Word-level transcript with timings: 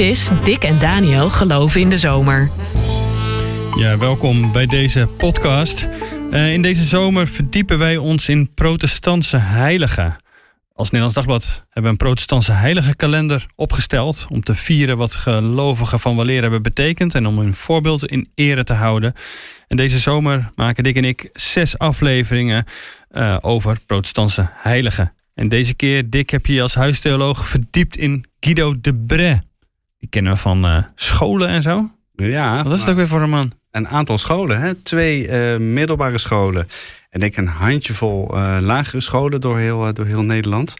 is 0.00 0.28
Dick 0.44 0.64
en 0.64 0.78
Daniel 0.78 1.30
geloven 1.30 1.80
in 1.80 1.90
de 1.90 1.98
zomer. 1.98 2.50
Ja, 3.76 3.98
welkom 3.98 4.52
bij 4.52 4.66
deze 4.66 5.08
podcast. 5.18 5.88
Uh, 6.30 6.52
in 6.52 6.62
deze 6.62 6.84
zomer 6.84 7.28
verdiepen 7.28 7.78
wij 7.78 7.96
ons 7.96 8.28
in 8.28 8.54
protestantse 8.54 9.36
heiligen. 9.36 10.16
Als 10.72 10.90
Nederlands 10.90 11.14
Dagblad 11.14 11.64
hebben 11.64 11.82
we 11.82 11.88
een 11.88 11.96
protestantse 11.96 12.52
heilige 12.52 12.96
kalender 12.96 13.46
opgesteld... 13.56 14.26
om 14.30 14.42
te 14.42 14.54
vieren 14.54 14.96
wat 14.96 15.14
gelovigen 15.14 16.00
van 16.00 16.16
weleer 16.16 16.42
hebben 16.42 16.62
betekend... 16.62 17.14
en 17.14 17.26
om 17.26 17.38
hun 17.38 17.54
voorbeeld 17.54 18.06
in 18.06 18.28
ere 18.34 18.64
te 18.64 18.72
houden. 18.72 19.12
En 19.68 19.76
deze 19.76 19.98
zomer 19.98 20.50
maken 20.54 20.84
Dick 20.84 20.96
en 20.96 21.04
ik 21.04 21.28
zes 21.32 21.78
afleveringen 21.78 22.64
uh, 23.12 23.36
over 23.40 23.78
protestantse 23.86 24.48
heiligen. 24.52 25.12
En 25.34 25.48
deze 25.48 25.74
keer, 25.74 26.10
Dick, 26.10 26.30
heb 26.30 26.46
je 26.46 26.62
als 26.62 26.74
huistheoloog 26.74 27.46
verdiept 27.46 27.96
in 27.96 28.24
Guido 28.40 28.80
de 28.80 28.94
Bray. 28.94 29.40
Die 30.00 30.08
kennen 30.08 30.32
we 30.32 30.38
van 30.38 30.64
uh, 30.64 30.82
scholen 30.94 31.48
en 31.48 31.62
zo. 31.62 31.90
Ja. 32.14 32.62
Wat 32.62 32.72
is 32.72 32.80
het 32.80 32.90
ook 32.90 32.96
weer 32.96 33.08
voor 33.08 33.22
een 33.22 33.30
man? 33.30 33.52
Een 33.70 33.88
aantal 33.88 34.18
scholen, 34.18 34.60
hè? 34.60 34.74
twee 34.74 35.28
uh, 35.28 35.56
middelbare 35.56 36.18
scholen. 36.18 36.66
En 37.10 37.22
ik 37.22 37.36
een 37.36 37.48
handjevol 37.48 38.36
uh, 38.36 38.56
lagere 38.60 39.00
scholen 39.00 39.40
door 39.40 39.58
heel, 39.58 39.94
door 39.94 40.06
heel 40.06 40.22
Nederland. 40.22 40.74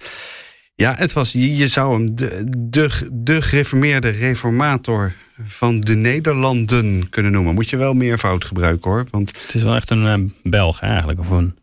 Ja, 0.81 0.95
het 0.97 1.13
was, 1.13 1.33
je, 1.33 1.67
zou 1.67 1.95
hem 1.95 2.15
de, 2.15 2.45
de, 2.59 3.09
de 3.13 3.43
gereformeerde 3.43 4.09
reformator 4.09 5.13
van 5.45 5.81
de 5.81 5.95
Nederlanden 5.95 7.09
kunnen 7.09 7.33
noemen. 7.33 7.55
Moet 7.55 7.71
je 7.71 7.77
wel 7.77 7.95
meer 7.95 8.19
fout 8.19 8.45
gebruiken 8.45 8.91
hoor. 8.91 9.07
Want 9.11 9.43
het 9.43 9.55
is 9.55 9.63
wel 9.63 9.75
echt 9.75 9.91
een 9.91 10.21
uh, 10.21 10.31
Belg 10.43 10.81
eigenlijk. 10.81 11.21
Of 11.21 11.31
een, 11.31 11.55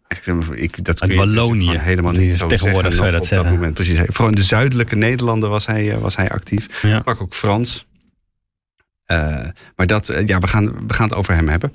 ik, 0.54 0.86
dat 0.86 1.02
uit 1.02 1.16
Wallonië. 1.16 1.78
helemaal 1.78 2.12
niet 2.12 2.36
zo 2.36 2.48
Tegenwoordig 2.48 2.96
zou 2.96 3.06
je 3.06 3.12
dat 3.12 3.22
op 3.22 3.28
zeggen. 3.28 3.48
Dat 3.48 3.58
moment. 3.58 3.74
Precies. 3.74 4.00
Vooral 4.06 4.28
in 4.28 4.36
de 4.36 4.44
zuidelijke 4.44 4.96
Nederlanden 4.96 5.50
was 5.50 5.66
hij, 5.66 6.00
was 6.00 6.16
hij 6.16 6.30
actief. 6.30 6.82
Ja. 6.82 7.00
Pak 7.00 7.22
ook 7.22 7.34
Frans. 7.34 7.86
Uh, 9.12 9.46
maar 9.76 9.88
dat, 9.88 10.14
ja, 10.26 10.40
we 10.40 10.48
gaan, 10.48 10.88
we 10.88 10.94
gaan 10.94 11.08
het 11.08 11.18
over 11.18 11.34
hem 11.34 11.48
hebben. 11.48 11.74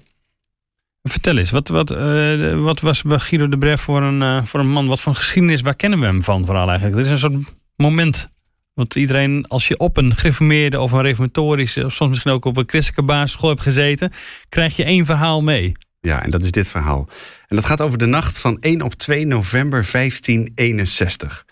Vertel 1.02 1.36
eens, 1.36 1.50
wat, 1.50 1.68
wat, 1.68 1.90
uh, 1.90 2.62
wat 2.62 2.80
was 2.80 3.02
Guido 3.06 3.48
de 3.48 3.58
Bref 3.58 3.80
voor 3.80 4.02
een, 4.02 4.46
voor 4.46 4.60
een 4.60 4.70
man? 4.70 4.86
Wat 4.86 5.00
voor 5.00 5.14
geschiedenis, 5.14 5.60
waar 5.60 5.76
kennen 5.76 6.00
we 6.00 6.04
hem 6.04 6.22
van 6.22 6.46
vooral 6.46 6.68
eigenlijk? 6.68 6.96
Dit 6.96 7.06
is 7.06 7.12
een 7.12 7.30
soort 7.30 7.44
moment 7.76 8.30
want 8.74 8.96
iedereen, 8.96 9.44
als 9.48 9.68
je 9.68 9.78
op 9.78 9.96
een 9.96 10.16
gereformeerde 10.16 10.80
of 10.80 10.92
een 10.92 11.02
reformatorische, 11.02 11.84
of 11.84 11.92
soms 11.92 12.10
misschien 12.10 12.32
ook 12.32 12.44
op 12.44 12.56
een 12.56 12.68
christelijke 12.68 13.02
basisschool 13.02 13.48
hebt 13.48 13.60
gezeten, 13.60 14.12
krijg 14.48 14.76
je 14.76 14.84
één 14.84 15.04
verhaal 15.04 15.42
mee. 15.42 15.72
Ja, 16.00 16.22
en 16.22 16.30
dat 16.30 16.44
is 16.44 16.50
dit 16.50 16.70
verhaal. 16.70 17.08
En 17.46 17.56
dat 17.56 17.64
gaat 17.64 17.80
over 17.80 17.98
de 17.98 18.06
nacht 18.06 18.40
van 18.40 18.56
1 18.60 18.82
op 18.82 18.94
2 18.94 19.26
november 19.26 19.88
1561. 19.92 21.46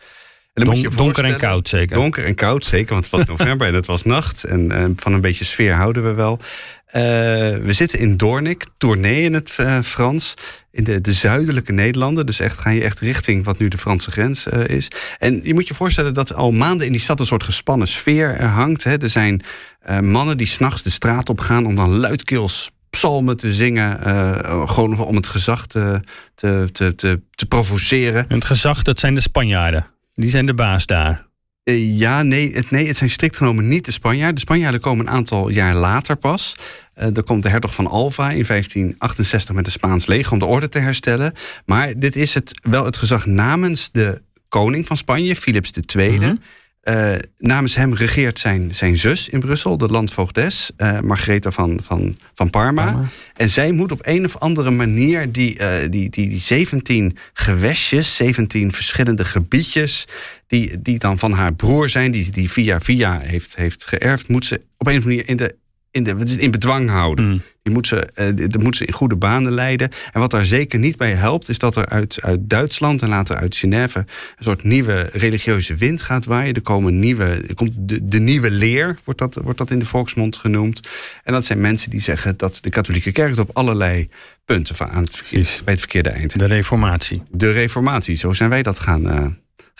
En 0.52 0.64
dan 0.64 0.74
Don, 0.74 0.82
moet 0.82 0.92
je 0.92 0.98
donker 0.98 1.24
en 1.24 1.36
koud 1.36 1.68
zeker. 1.68 1.96
Donker 1.96 2.24
en 2.24 2.34
koud 2.34 2.64
zeker, 2.64 2.92
want 2.92 3.10
het 3.10 3.12
was 3.12 3.24
november 3.38 3.66
en 3.66 3.74
het 3.74 3.86
was 3.86 4.02
nacht. 4.02 4.44
En 4.44 4.72
uh, 4.72 4.84
van 4.96 5.12
een 5.12 5.20
beetje 5.20 5.44
sfeer 5.44 5.74
houden 5.74 6.02
we 6.04 6.12
wel. 6.12 6.38
Uh, 6.40 7.02
we 7.64 7.72
zitten 7.72 7.98
in 7.98 8.16
Doornik, 8.16 8.66
Tournee 8.78 9.22
in 9.22 9.34
het 9.34 9.56
uh, 9.60 9.80
Frans. 9.80 10.34
In 10.72 10.84
de, 10.84 11.00
de 11.00 11.12
zuidelijke 11.12 11.72
Nederlanden. 11.72 12.26
Dus 12.26 12.40
echt 12.40 12.58
ga 12.58 12.70
je 12.70 12.82
echt 12.82 13.00
richting 13.00 13.44
wat 13.44 13.58
nu 13.58 13.68
de 13.68 13.78
Franse 13.78 14.10
grens 14.10 14.46
is. 14.46 14.88
En 15.18 15.40
je 15.42 15.54
moet 15.54 15.68
je 15.68 15.74
voorstellen 15.74 16.14
dat 16.14 16.34
al 16.34 16.52
maanden 16.52 16.86
in 16.86 16.92
die 16.92 17.00
stad 17.00 17.20
een 17.20 17.26
soort 17.26 17.44
gespannen 17.44 17.86
sfeer 17.86 18.44
hangt. 18.44 18.84
Hè. 18.84 19.02
Er 19.02 19.08
zijn 19.08 19.42
mannen 20.00 20.36
die 20.36 20.46
s'nachts 20.46 20.82
de 20.82 20.90
straat 20.90 21.28
op 21.28 21.40
gaan 21.40 21.66
om 21.66 21.76
dan 21.76 21.96
luidkeels 21.96 22.70
psalmen 22.90 23.36
te 23.36 23.52
zingen. 23.52 24.00
Uh, 24.06 24.68
gewoon 24.68 24.98
om 24.98 25.16
het 25.16 25.26
gezag 25.26 25.66
te, 25.66 26.00
te, 26.34 26.68
te, 26.72 26.94
te, 26.94 27.20
te 27.30 27.46
provoceren. 27.46 28.28
En 28.28 28.34
het 28.34 28.44
gezag, 28.44 28.82
dat 28.82 28.98
zijn 28.98 29.14
de 29.14 29.20
Spanjaarden. 29.20 29.86
Die 30.20 30.30
zijn 30.30 30.46
de 30.46 30.54
baas 30.54 30.86
daar. 30.86 31.28
Uh, 31.64 31.98
ja, 31.98 32.22
nee 32.22 32.54
het, 32.54 32.70
nee, 32.70 32.86
het 32.86 32.96
zijn 32.96 33.10
strikt 33.10 33.36
genomen 33.36 33.68
niet 33.68 33.84
de 33.84 33.90
Spanjaarden. 33.90 34.34
De 34.34 34.40
Spanjaarden 34.40 34.80
komen 34.80 35.06
een 35.06 35.12
aantal 35.12 35.48
jaar 35.48 35.74
later 35.74 36.16
pas. 36.16 36.56
Uh, 36.98 37.16
er 37.16 37.22
komt 37.22 37.42
de 37.42 37.48
hertog 37.48 37.74
van 37.74 37.86
Alva 37.86 38.30
in 38.30 38.44
1568 38.46 39.54
met 39.54 39.66
een 39.66 39.72
Spaans 39.72 40.06
leger 40.06 40.32
om 40.32 40.38
de 40.38 40.44
orde 40.44 40.68
te 40.68 40.78
herstellen. 40.78 41.32
Maar 41.66 41.98
dit 41.98 42.16
is 42.16 42.34
het, 42.34 42.60
wel 42.62 42.84
het 42.84 42.96
gezag 42.96 43.26
namens 43.26 43.90
de 43.90 44.22
koning 44.48 44.86
van 44.86 44.96
Spanje, 44.96 45.36
Philips 45.36 45.70
II. 45.96 46.16
-hmm. 46.16 46.40
Uh, 46.84 47.14
namens 47.38 47.74
hem 47.74 47.94
regeert 47.94 48.38
zijn, 48.38 48.74
zijn 48.74 48.96
zus 48.96 49.28
in 49.28 49.40
Brussel, 49.40 49.76
de 49.76 49.86
landvoogdes, 49.86 50.70
uh, 50.76 51.00
Margaretha 51.00 51.50
van, 51.50 51.80
van, 51.82 52.16
van 52.34 52.50
Parma. 52.50 52.84
Parma. 52.84 53.08
En 53.36 53.48
zij 53.48 53.72
moet 53.72 53.92
op 53.92 54.00
een 54.02 54.24
of 54.24 54.36
andere 54.36 54.70
manier 54.70 55.32
die, 55.32 55.58
uh, 55.58 55.78
die, 55.90 56.10
die, 56.10 56.28
die 56.28 56.40
17 56.40 57.16
gewestjes, 57.32 58.16
17 58.16 58.72
verschillende 58.72 59.24
gebiedjes, 59.24 60.04
die, 60.46 60.82
die 60.82 60.98
dan 60.98 61.18
van 61.18 61.32
haar 61.32 61.54
broer 61.54 61.88
zijn, 61.88 62.10
die, 62.10 62.30
die 62.30 62.50
via 62.50 62.80
via 62.80 63.18
heeft, 63.18 63.56
heeft 63.56 63.86
geërfd, 63.86 64.28
moet 64.28 64.44
ze 64.44 64.54
op 64.54 64.86
een 64.86 64.96
of 64.96 65.02
andere 65.02 65.06
manier 65.08 65.28
in 65.28 65.36
de, 65.36 65.56
in, 65.90 66.04
de, 66.04 66.36
in 66.38 66.50
bedwang 66.50 66.88
houden. 66.88 67.24
Mm. 67.24 67.42
Die 67.62 67.72
moet 67.72 67.86
ze, 67.86 68.08
uh, 68.36 68.48
dat 68.50 68.62
moet 68.62 68.76
ze 68.76 68.84
in 68.84 68.92
goede 68.92 69.16
banen 69.16 69.52
leiden. 69.52 69.90
En 70.12 70.20
wat 70.20 70.30
daar 70.30 70.44
zeker 70.44 70.78
niet 70.78 70.96
bij 70.96 71.12
helpt, 71.12 71.48
is 71.48 71.58
dat 71.58 71.76
er 71.76 71.86
uit, 71.86 72.18
uit 72.22 72.40
Duitsland 72.42 73.02
en 73.02 73.08
later 73.08 73.36
uit 73.36 73.56
Genève 73.56 73.98
een 73.98 74.44
soort 74.44 74.62
nieuwe 74.62 75.08
religieuze 75.12 75.74
wind 75.74 76.02
gaat 76.02 76.24
waaien. 76.24 76.54
Er 76.54 76.62
komen 76.62 76.98
nieuwe, 76.98 77.24
er 77.24 77.54
komt 77.54 77.72
de, 77.76 78.08
de 78.08 78.18
nieuwe 78.18 78.50
leer, 78.50 78.98
wordt 79.04 79.20
dat, 79.20 79.34
wordt 79.42 79.58
dat 79.58 79.70
in 79.70 79.78
de 79.78 79.84
volksmond 79.84 80.36
genoemd. 80.36 80.88
En 81.24 81.32
dat 81.32 81.44
zijn 81.44 81.60
mensen 81.60 81.90
die 81.90 82.00
zeggen 82.00 82.36
dat 82.36 82.58
de 82.62 82.70
katholieke 82.70 83.12
kerk 83.12 83.30
het 83.30 83.38
op 83.38 83.50
allerlei 83.52 84.08
punten 84.44 84.74
van 84.74 84.90
aan 84.90 85.02
het 85.02 85.16
verkeer, 85.16 85.60
bij 85.64 85.72
het 85.72 85.82
verkeerde 85.82 86.08
eind. 86.08 86.38
De 86.38 86.44
reformatie. 86.44 87.22
De 87.30 87.52
reformatie, 87.52 88.14
zo 88.14 88.32
zijn 88.32 88.50
wij 88.50 88.62
dat 88.62 88.78
gaan. 88.78 89.06
Uh, 89.06 89.26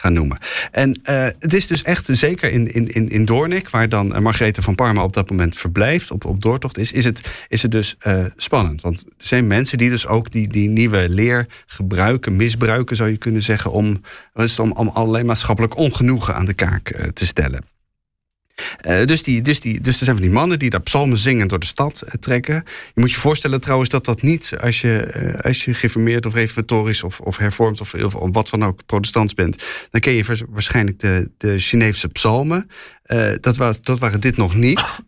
gaan 0.00 0.12
noemen. 0.12 0.38
En 0.71 1.00
uh, 1.05 1.27
het 1.38 1.55
is 1.55 1.66
dus 1.66 1.83
echt, 1.83 2.09
zeker 2.12 2.53
in, 2.53 2.72
in, 2.72 3.11
in 3.11 3.25
Doornik, 3.25 3.69
waar 3.69 3.88
dan 3.88 4.27
uh, 4.27 4.49
van 4.53 4.75
Parma 4.75 5.03
op 5.03 5.12
dat 5.12 5.31
moment 5.31 5.56
verblijft, 5.56 6.11
op, 6.11 6.25
op 6.25 6.43
doortocht, 6.43 6.78
is, 6.78 6.93
is, 6.93 7.05
het, 7.05 7.21
is 7.49 7.62
het 7.62 7.71
dus 7.71 7.97
uh, 8.06 8.25
spannend. 8.37 8.81
Want 8.81 9.00
er 9.00 9.12
zijn 9.16 9.47
mensen 9.47 9.78
die 9.78 9.91
dus 9.91 10.06
ook 10.06 10.31
die, 10.31 10.49
die 10.49 10.69
nieuwe 10.69 11.09
leer 11.09 11.47
gebruiken, 11.66 12.37
misbruiken 12.37 12.97
zou 12.97 13.10
je 13.10 13.16
kunnen 13.16 13.43
zeggen, 13.43 13.72
om, 13.72 14.00
om, 14.56 14.72
om 14.72 14.89
allerlei 14.89 15.25
maatschappelijk 15.25 15.77
ongenoegen 15.77 16.34
aan 16.34 16.47
de 16.47 16.55
kaak 16.55 17.10
te 17.12 17.27
stellen. 17.27 17.65
Uh, 18.87 19.04
dus, 19.04 19.22
die, 19.22 19.43
dus, 19.43 19.60
die, 19.60 19.81
dus 19.81 19.98
er 19.98 20.04
zijn 20.04 20.16
van 20.16 20.25
die 20.25 20.34
mannen 20.34 20.59
die 20.59 20.71
daar 20.71 20.81
psalmen 20.81 21.19
zingen 21.19 21.48
door 21.48 21.59
de 21.59 21.66
stad 21.66 22.03
uh, 22.04 22.10
trekken. 22.10 22.65
Je 22.94 23.00
moet 23.00 23.10
je 23.10 23.16
voorstellen 23.16 23.60
trouwens 23.60 23.91
dat 23.91 24.04
dat 24.04 24.22
niet 24.22 24.54
als 24.60 24.81
je, 24.81 25.12
uh, 25.16 25.41
als 25.41 25.65
je 25.65 25.75
geformeerd 25.75 26.26
of 26.26 26.34
reformatorisch 26.34 27.03
of, 27.03 27.21
of 27.21 27.37
hervormd 27.37 27.81
of, 27.81 27.94
of, 27.94 28.15
wat 28.32 28.48
van 28.48 28.65
ook 28.65 28.87
protestants 28.87 29.34
bent. 29.34 29.65
Dan 29.91 30.00
ken 30.00 30.12
je 30.12 30.44
waarschijnlijk 30.48 31.00
de, 31.00 31.31
de 31.37 31.60
Geneefse 31.60 32.09
psalmen. 32.09 32.71
dat, 33.41 33.56
was, 33.56 33.81
dat 33.81 33.98
waren 33.98 34.21
dit 34.21 34.37
nog 34.37 34.54
niet. 34.54 35.00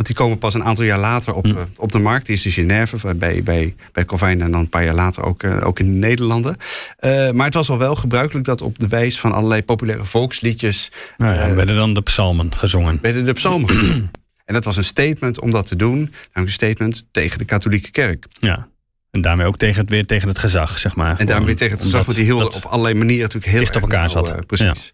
Want 0.00 0.12
die 0.12 0.24
komen 0.24 0.38
pas 0.38 0.54
een 0.54 0.64
aantal 0.64 0.84
jaar 0.84 0.98
later 0.98 1.34
op, 1.34 1.44
Hm. 1.44 1.56
op 1.76 1.92
de 1.92 1.98
markt. 1.98 2.26
Die 2.26 2.34
is 2.34 2.46
in 2.46 2.52
Genève 2.52 3.14
bij, 3.14 3.42
bij, 3.42 3.74
bij 3.92 4.04
Calvijn 4.04 4.40
en 4.40 4.50
dan 4.50 4.60
een 4.60 4.68
paar 4.68 4.84
jaar 4.84 4.94
later 4.94 5.22
ook, 5.22 5.44
ook 5.44 5.78
in 5.78 5.86
de 5.86 5.98
Nederlanden. 5.98 6.56
Uh, 7.00 7.30
maar 7.30 7.44
het 7.44 7.54
was 7.54 7.70
al 7.70 7.78
wel 7.78 7.96
gebruikelijk 7.96 8.46
dat 8.46 8.62
op 8.62 8.78
de 8.78 8.88
wijs 8.88 9.20
van 9.20 9.32
allerlei 9.32 9.62
populaire 9.62 10.04
volksliedjes... 10.04 10.90
Nou 11.16 11.34
ja, 11.34 11.48
uh, 11.48 11.54
werden 11.54 11.76
dan 11.76 11.94
de 11.94 12.00
psalmen 12.00 12.54
gezongen. 12.54 12.98
Werden 13.02 13.24
de 13.24 13.32
psalmen 13.32 13.68
gezongen. 13.68 14.10
En 14.44 14.54
dat 14.56 14.64
was 14.64 14.76
een 14.76 14.84
statement 14.84 15.40
om 15.40 15.50
dat 15.50 15.66
te 15.66 15.76
doen. 15.76 15.98
Namelijk 15.98 16.34
een 16.34 16.48
statement 16.48 17.04
tegen 17.10 17.38
de 17.38 17.44
katholieke 17.44 17.90
kerk. 17.90 18.26
Ja. 18.32 18.68
En 19.10 19.20
daarmee 19.20 19.46
ook 19.46 19.56
tegen 19.56 19.80
het, 19.80 19.90
weer 19.90 20.06
tegen 20.06 20.28
het 20.28 20.38
gezag, 20.38 20.78
zeg 20.78 20.96
maar. 20.96 21.18
En 21.18 21.26
daarmee 21.26 21.54
tegen 21.54 21.74
het 21.74 21.82
gezag, 21.82 22.04
want 22.04 22.16
die 22.16 22.26
hielden 22.26 22.54
op 22.54 22.64
allerlei 22.64 22.94
manieren 22.94 23.22
natuurlijk 23.22 23.52
heel 23.52 23.60
dicht 23.60 23.76
op 23.76 23.82
elkaar 23.82 24.10
zat. 24.10 24.46
Precies. 24.46 24.92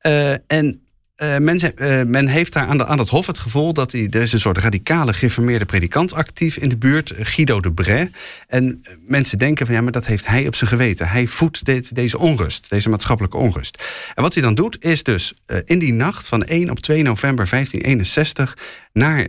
Ja. 0.00 0.38
en 0.46 0.85
uh, 1.22 1.36
men, 1.38 1.60
uh, 1.76 2.02
men, 2.02 2.26
heeft 2.26 2.52
daar 2.52 2.66
aan, 2.66 2.86
aan 2.86 2.98
het 2.98 3.08
hof 3.08 3.26
het 3.26 3.38
gevoel 3.38 3.72
dat 3.72 3.92
hij, 3.92 4.06
er 4.10 4.20
is 4.20 4.32
een 4.32 4.40
soort 4.40 4.58
radicale 4.58 5.12
geformeerde 5.14 5.64
predikant 5.64 6.14
actief 6.14 6.56
in 6.56 6.68
de 6.68 6.76
buurt, 6.76 7.12
Guido 7.18 7.60
de 7.60 7.72
Bray. 7.72 8.10
En 8.46 8.82
mensen 9.06 9.38
denken 9.38 9.66
van 9.66 9.74
ja, 9.74 9.80
maar 9.80 9.92
dat 9.92 10.06
heeft 10.06 10.26
hij 10.26 10.46
op 10.46 10.54
zijn 10.54 10.70
geweten. 10.70 11.08
Hij 11.08 11.26
voedt 11.26 11.64
dit, 11.64 11.94
deze 11.94 12.18
onrust, 12.18 12.70
deze 12.70 12.88
maatschappelijke 12.88 13.36
onrust. 13.36 13.84
En 14.14 14.22
wat 14.22 14.34
hij 14.34 14.42
dan 14.42 14.54
doet, 14.54 14.84
is 14.84 15.02
dus 15.02 15.34
in 15.64 15.78
die 15.78 15.92
nacht 15.92 16.28
van 16.28 16.44
1 16.44 16.70
op 16.70 16.80
2 16.80 17.02
november 17.02 17.48
1561 17.50 18.58
naar, 18.92 19.26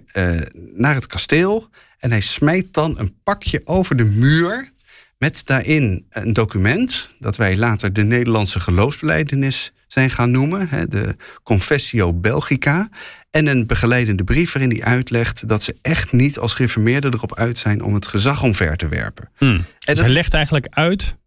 naar 0.73 0.95
het 0.95 1.07
kasteel. 1.07 1.69
En 1.99 2.11
hij 2.11 2.21
smijt 2.21 2.73
dan 2.73 2.99
een 2.99 3.15
pakje 3.23 3.61
over 3.63 3.95
de 3.95 4.03
muur. 4.05 4.71
Met 5.17 5.41
daarin 5.45 6.05
een 6.09 6.33
document 6.33 7.11
dat 7.19 7.37
wij 7.37 7.57
later 7.57 7.93
de 7.93 8.03
Nederlandse 8.03 8.59
geloofsbeleidenis 8.59 9.73
zijn 9.87 10.09
gaan 10.09 10.31
noemen, 10.31 10.89
de 10.89 11.15
Confessio 11.43 12.13
Belgica. 12.13 12.89
En 13.29 13.47
een 13.47 13.67
begeleidende 13.67 14.23
brief 14.23 14.53
waarin 14.53 14.71
hij 14.71 14.83
uitlegt 14.83 15.47
dat 15.47 15.63
ze 15.63 15.75
echt 15.81 16.11
niet 16.11 16.39
als 16.39 16.53
gereformeerden 16.53 17.13
erop 17.13 17.35
uit 17.35 17.57
zijn 17.57 17.81
om 17.81 17.93
het 17.93 18.07
gezag 18.07 18.43
omver 18.43 18.77
te 18.77 18.87
werpen. 18.87 19.29
Hmm. 19.37 19.49
En 19.49 19.63
dus 19.63 19.85
dat... 19.85 19.97
hij 19.97 20.09
legt 20.09 20.33
eigenlijk 20.33 20.67
uit, 20.69 21.17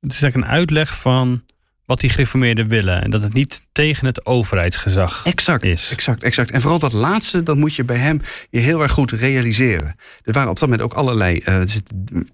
het 0.00 0.12
is 0.12 0.22
eigenlijk 0.22 0.52
een 0.52 0.58
uitleg 0.58 1.00
van 1.00 1.44
wat 1.84 2.00
die 2.00 2.10
gereformeerden 2.10 2.68
willen. 2.68 3.02
En 3.02 3.10
dat 3.10 3.22
het 3.22 3.32
niet 3.32 3.66
tegen 3.72 4.06
het 4.06 4.26
overheidsgezag 4.26 5.24
Exact, 5.24 5.64
is. 5.64 5.90
exact, 5.92 6.22
exact. 6.22 6.50
En 6.50 6.60
vooral 6.60 6.78
dat 6.78 6.92
laatste, 6.92 7.42
dat 7.42 7.56
moet 7.56 7.74
je 7.74 7.84
bij 7.84 7.96
hem 7.96 8.20
je 8.50 8.58
heel 8.58 8.82
erg 8.82 8.92
goed 8.92 9.10
realiseren. 9.10 9.96
Er 10.22 10.32
waren 10.32 10.50
op 10.50 10.58
dat 10.58 10.68
moment 10.68 10.82
ook 10.90 10.98
allerlei 10.98 11.42
uh, 11.48 11.60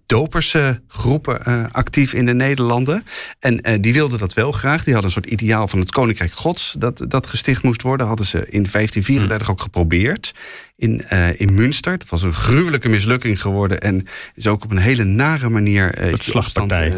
dopersgroepen 0.06 1.40
uh, 1.48 1.64
actief 1.72 2.12
in 2.12 2.26
de 2.26 2.34
Nederlanden. 2.34 3.04
En 3.38 3.68
uh, 3.68 3.74
die 3.80 3.92
wilden 3.92 4.18
dat 4.18 4.34
wel 4.34 4.52
graag. 4.52 4.84
Die 4.84 4.92
hadden 4.92 5.14
een 5.14 5.22
soort 5.22 5.32
ideaal 5.32 5.68
van 5.68 5.78
het 5.78 5.90
Koninkrijk 5.90 6.32
Gods 6.32 6.74
dat, 6.78 7.04
dat 7.08 7.26
gesticht 7.26 7.62
moest 7.62 7.82
worden. 7.82 8.06
Hadden 8.06 8.26
ze 8.26 8.38
in 8.38 8.66
1534 8.70 9.46
hmm. 9.46 9.56
ook 9.56 9.62
geprobeerd. 9.62 10.34
In, 10.76 11.02
uh, 11.12 11.40
in 11.40 11.54
Münster. 11.54 11.98
Dat 11.98 12.08
was 12.08 12.22
een 12.22 12.34
gruwelijke 12.34 12.88
mislukking 12.88 13.40
geworden. 13.40 13.78
En 13.78 14.06
is 14.34 14.46
ook 14.46 14.64
op 14.64 14.70
een 14.70 14.78
hele 14.78 15.04
nare 15.04 15.48
manier. 15.48 16.08
Uh, 16.08 16.14
slagpartij. 16.14 16.94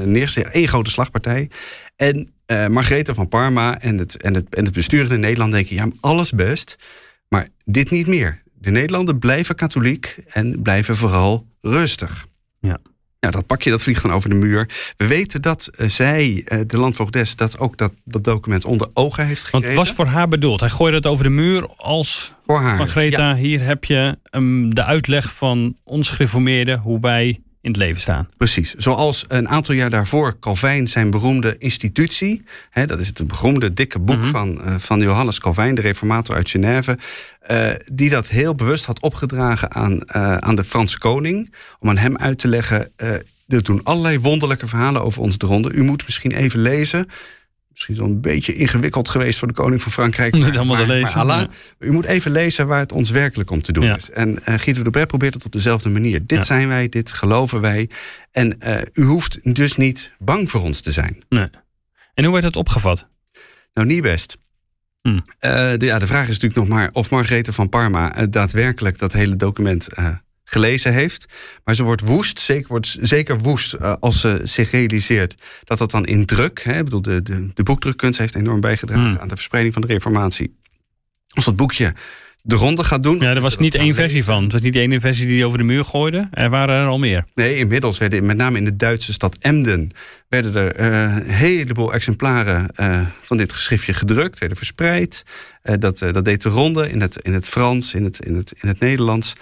Eén 0.53 0.69
grote 0.69 0.91
slagpartij. 0.91 1.51
En 1.97 2.33
uh, 2.51 2.67
Margaretha 2.67 3.15
van 3.15 3.29
Parma 3.29 3.81
en 3.81 3.99
het, 3.99 4.17
en, 4.35 4.43
het, 4.43 4.55
en 4.55 4.65
het 4.65 4.75
bestuur 4.75 5.13
in 5.13 5.21
Nederland 5.21 5.53
denken: 5.53 5.77
ja, 5.77 5.89
alles 6.01 6.31
best, 6.31 6.77
maar 7.29 7.49
dit 7.65 7.91
niet 7.91 8.07
meer. 8.07 8.43
De 8.55 8.71
Nederlanden 8.71 9.19
blijven 9.19 9.55
katholiek 9.55 10.17
en 10.33 10.63
blijven 10.63 10.97
vooral 10.97 11.47
rustig. 11.61 12.27
Ja. 12.61 12.79
Nou, 13.21 13.33
dat 13.33 13.47
pakje 13.47 13.71
dat 13.71 13.83
vliegt 13.83 14.03
dan 14.03 14.13
over 14.13 14.31
de 14.31 14.35
muur. 14.35 14.69
We 14.97 15.07
weten 15.07 15.43
dat 15.43 15.71
uh, 15.79 15.89
zij, 15.89 16.45
uh, 16.45 16.61
de 16.67 16.79
landvoogdes, 16.79 17.37
dat 17.37 17.59
ook 17.59 17.77
dat, 17.77 17.93
dat 18.05 18.25
document 18.25 18.65
onder 18.65 18.89
ogen 18.95 19.27
heeft 19.27 19.45
gekregen. 19.45 19.67
Want 19.67 19.79
het 19.79 19.87
was 19.87 19.97
voor 19.97 20.15
haar 20.15 20.29
bedoeld. 20.29 20.61
Hij 20.61 20.69
gooide 20.69 20.97
het 20.97 21.07
over 21.07 21.25
de 21.25 21.31
muur 21.31 21.67
als 21.77 22.35
voor 22.47 22.61
haar. 22.61 22.77
Margaretha, 22.77 23.29
ja. 23.29 23.37
hier 23.37 23.63
heb 23.63 23.85
je 23.85 24.19
um, 24.31 24.75
de 24.75 24.85
uitleg 24.85 25.33
van 25.35 25.77
ons 25.85 26.11
gereformeerden, 26.11 26.79
hoe 26.79 27.01
wij 27.01 27.41
in 27.63 27.71
het 27.71 27.81
leven 27.81 28.01
staan. 28.01 28.29
Precies. 28.37 28.75
Zoals 28.75 29.25
een 29.29 29.49
aantal 29.49 29.75
jaar 29.75 29.91
daarvoor 29.91 30.39
Calvijn 30.39 30.89
zijn 30.89 31.11
beroemde 31.11 31.59
institutie, 31.59 32.43
hè, 32.71 32.87
dat 32.87 33.01
is 33.01 33.07
het 33.07 33.27
beroemde 33.27 33.75
dikke 33.75 33.99
boek 33.99 34.17
mm 34.17 34.23
-hmm. 34.23 34.31
van, 34.31 34.61
uh, 34.65 34.75
van 34.79 35.01
Johannes 35.01 35.41
Calvijn, 35.41 35.75
de 35.75 35.81
reformator 35.81 36.35
uit 36.35 36.51
Genève, 36.51 36.99
uh, 37.51 37.71
die 37.93 38.11
dat 38.11 38.29
heel 38.29 38.55
bewust 38.55 38.85
had 38.85 39.01
opgedragen 39.01 39.75
aan, 39.75 39.93
uh, 39.93 40.37
aan 40.37 40.55
de 40.55 40.65
Franse 40.65 40.99
koning, 40.99 41.55
om 41.79 41.89
aan 41.89 41.97
hem 41.97 42.17
uit 42.17 42.39
te 42.39 42.49
leggen. 42.49 42.93
er 43.47 43.63
doen 43.63 43.83
allerlei 43.83 44.19
wonderlijke 44.19 44.67
verhalen 44.67 45.03
over 45.03 45.23
ons 45.23 45.39
de 45.39 45.47
ronde. 45.47 45.73
U 45.73 45.83
moet 45.83 46.05
misschien 46.05 46.33
even 46.33 46.61
lezen 46.61 47.07
misschien 47.89 48.07
wel 48.07 48.17
een 48.17 48.21
beetje 48.21 48.55
ingewikkeld 48.55 49.09
geweest 49.09 49.39
voor 49.39 49.49
de 49.49 49.55
koning 49.55 49.83
van 49.83 49.93
Frankrijk. 49.93 50.35
Niet 50.35 50.57
allemaal 50.57 50.87
lezen. 50.87 51.27
Maar, 51.27 51.37
Allah, 51.37 51.49
u 51.79 51.93
moet 51.93 52.05
even 52.05 52.31
lezen 52.31 52.67
waar 52.67 52.81
het 52.81 52.93
ons 52.93 53.11
werkelijk 53.11 53.51
om 53.51 53.63
te 53.63 53.73
doen 53.73 53.85
ja. 53.85 53.97
is. 53.97 54.11
En 54.11 54.31
uh, 54.31 54.59
Guido 54.59 54.83
de 54.83 54.91
Bret 54.91 55.07
probeert 55.07 55.35
het 55.35 55.45
op 55.45 55.53
dezelfde 55.53 55.89
manier. 55.89 56.27
Dit 56.27 56.39
ja. 56.39 56.45
zijn 56.45 56.69
wij, 56.69 56.89
dit 56.89 57.13
geloven 57.13 57.61
wij. 57.61 57.91
En 58.31 58.57
uh, 58.65 58.79
u 58.93 59.05
hoeft 59.05 59.55
dus 59.55 59.77
niet 59.77 60.13
bang 60.19 60.51
voor 60.51 60.63
ons 60.63 60.81
te 60.81 60.93
zijn. 60.93 61.25
Nee. 61.29 61.49
En 62.15 62.25
hoe 62.25 62.33
werd 62.33 62.45
het 62.45 62.57
opgevat? 62.57 63.09
Nou, 63.75 63.87
niet 63.87 64.03
best. 64.03 64.39
Hm. 65.03 65.09
Uh, 65.09 65.21
de, 65.41 65.77
ja, 65.79 65.99
de 65.99 66.07
vraag 66.07 66.29
is 66.29 66.39
natuurlijk 66.39 66.61
nog 66.61 66.79
maar 66.79 66.91
of 66.93 67.11
Margarethe 67.11 67.53
van 67.53 67.69
Parma 67.69 68.27
daadwerkelijk 68.27 68.99
dat 68.99 69.13
hele 69.13 69.37
document 69.37 69.89
gelezen 70.51 70.93
heeft. 70.93 71.27
Maar 71.65 71.75
ze 71.75 71.85
wordt 71.85 72.01
woest, 72.01 72.39
zeker, 72.39 72.69
wordt 72.69 72.97
zeker 73.01 73.39
woest 73.39 73.75
uh, 73.75 73.95
als 74.01 74.21
ze 74.21 74.41
zich 74.43 74.71
realiseert 74.71 75.35
dat 75.65 75.79
dat 75.79 75.91
dan 75.91 76.07
in 76.07 76.27
druk, 76.27 76.63
hè, 76.63 76.79
ik 76.79 76.85
bedoel, 76.85 77.03
de, 77.03 77.23
de, 77.23 77.51
de 77.55 77.63
boekdrukkunst 77.63 78.19
heeft 78.19 78.35
enorm 78.35 78.61
bijgedragen 78.61 79.09
Hmm. 79.11 79.19
aan 79.19 79.29
de 79.29 79.35
verspreiding 79.35 79.75
van 79.75 79.83
de 79.83 79.89
reformatie. 79.89 80.59
Als 81.29 81.45
dat 81.45 81.57
boekje 81.57 81.95
de 82.43 82.55
ronde 82.55 82.85
gaat 82.85 83.03
doen. 83.03 83.19
Ja, 83.21 83.35
er 83.35 83.41
was 83.41 83.57
niet 83.57 83.75
één 83.75 83.95
versie 83.95 84.25
van. 84.25 84.43
Het 84.43 84.53
was 84.53 84.61
niet 84.61 84.73
de 84.73 84.81
ene 84.81 85.01
versie 85.01 85.27
die 85.27 85.45
over 85.45 85.59
de 85.59 85.65
muur 85.65 85.85
gooide. 85.85 86.29
Er 86.31 86.51
waren 86.51 86.83
er 86.83 86.87
al 86.87 86.99
meer. 86.99 87.25
Nee, 87.35 87.57
inmiddels 87.57 87.99
werden 87.99 88.27
met 88.27 88.37
name 88.37 88.59
in 88.59 88.65
de 88.65 88.77
Duitse 88.77 89.13
stad 89.13 89.37
Emden 89.41 89.91
werden 90.29 90.55
er 90.55 90.81
uh, 90.81 91.17
een 91.17 91.31
heleboel 91.31 91.93
exemplaren 91.93 92.69
uh, 92.77 93.01
van 93.21 93.37
dit 93.37 93.53
geschriftje 93.53 93.95
gedrukt, 93.95 94.39
werden 94.39 94.57
verspreid. 94.57 95.23
Uh, 95.63 95.75
dat, 95.79 95.99
dat 95.99 96.25
deed 96.25 96.43
de 96.43 96.49
ronde 96.49 96.91
in 96.91 97.01
het, 97.01 97.17
in 97.17 97.33
het 97.33 97.49
Frans, 97.49 97.95
in 97.95 98.05
het, 98.05 98.25
in 98.25 98.35
het, 98.35 98.53
in 98.61 98.69
het 98.69 98.81
Nederlands. 98.81 99.33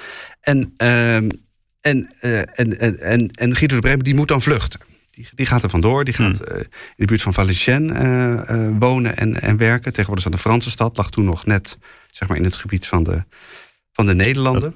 En, 0.40 0.74
en, 0.76 1.42
en, 1.80 2.14
en, 2.54 3.00
en, 3.00 3.30
en 3.30 3.56
Guido 3.56 3.74
de 3.74 3.80
Bremen 3.80 4.04
die 4.04 4.14
moet 4.14 4.28
dan 4.28 4.42
vluchten. 4.42 4.80
Die, 5.18 5.28
die 5.34 5.46
gaat 5.46 5.62
er 5.62 5.70
vandoor. 5.70 6.04
Die 6.04 6.14
gaat 6.14 6.38
Hmm. 6.38 6.56
in 6.56 6.66
de 6.96 7.04
buurt 7.04 7.22
van 7.22 7.34
Valenciennes 7.34 8.46
wonen 8.78 9.16
en, 9.16 9.40
en 9.40 9.56
werken. 9.56 9.92
Tegenwoordig 9.92 10.24
is 10.24 10.30
dat 10.30 10.40
de 10.40 10.48
Franse 10.48 10.70
stad. 10.70 10.96
Lag 10.96 11.10
toen 11.10 11.24
nog 11.24 11.46
net 11.46 11.78
zeg 12.10 12.28
maar, 12.28 12.36
in 12.36 12.44
het 12.44 12.56
gebied 12.56 12.86
van 12.86 13.02
de, 13.02 13.24
van 13.92 14.06
de 14.06 14.14
Nederlanden. 14.14 14.74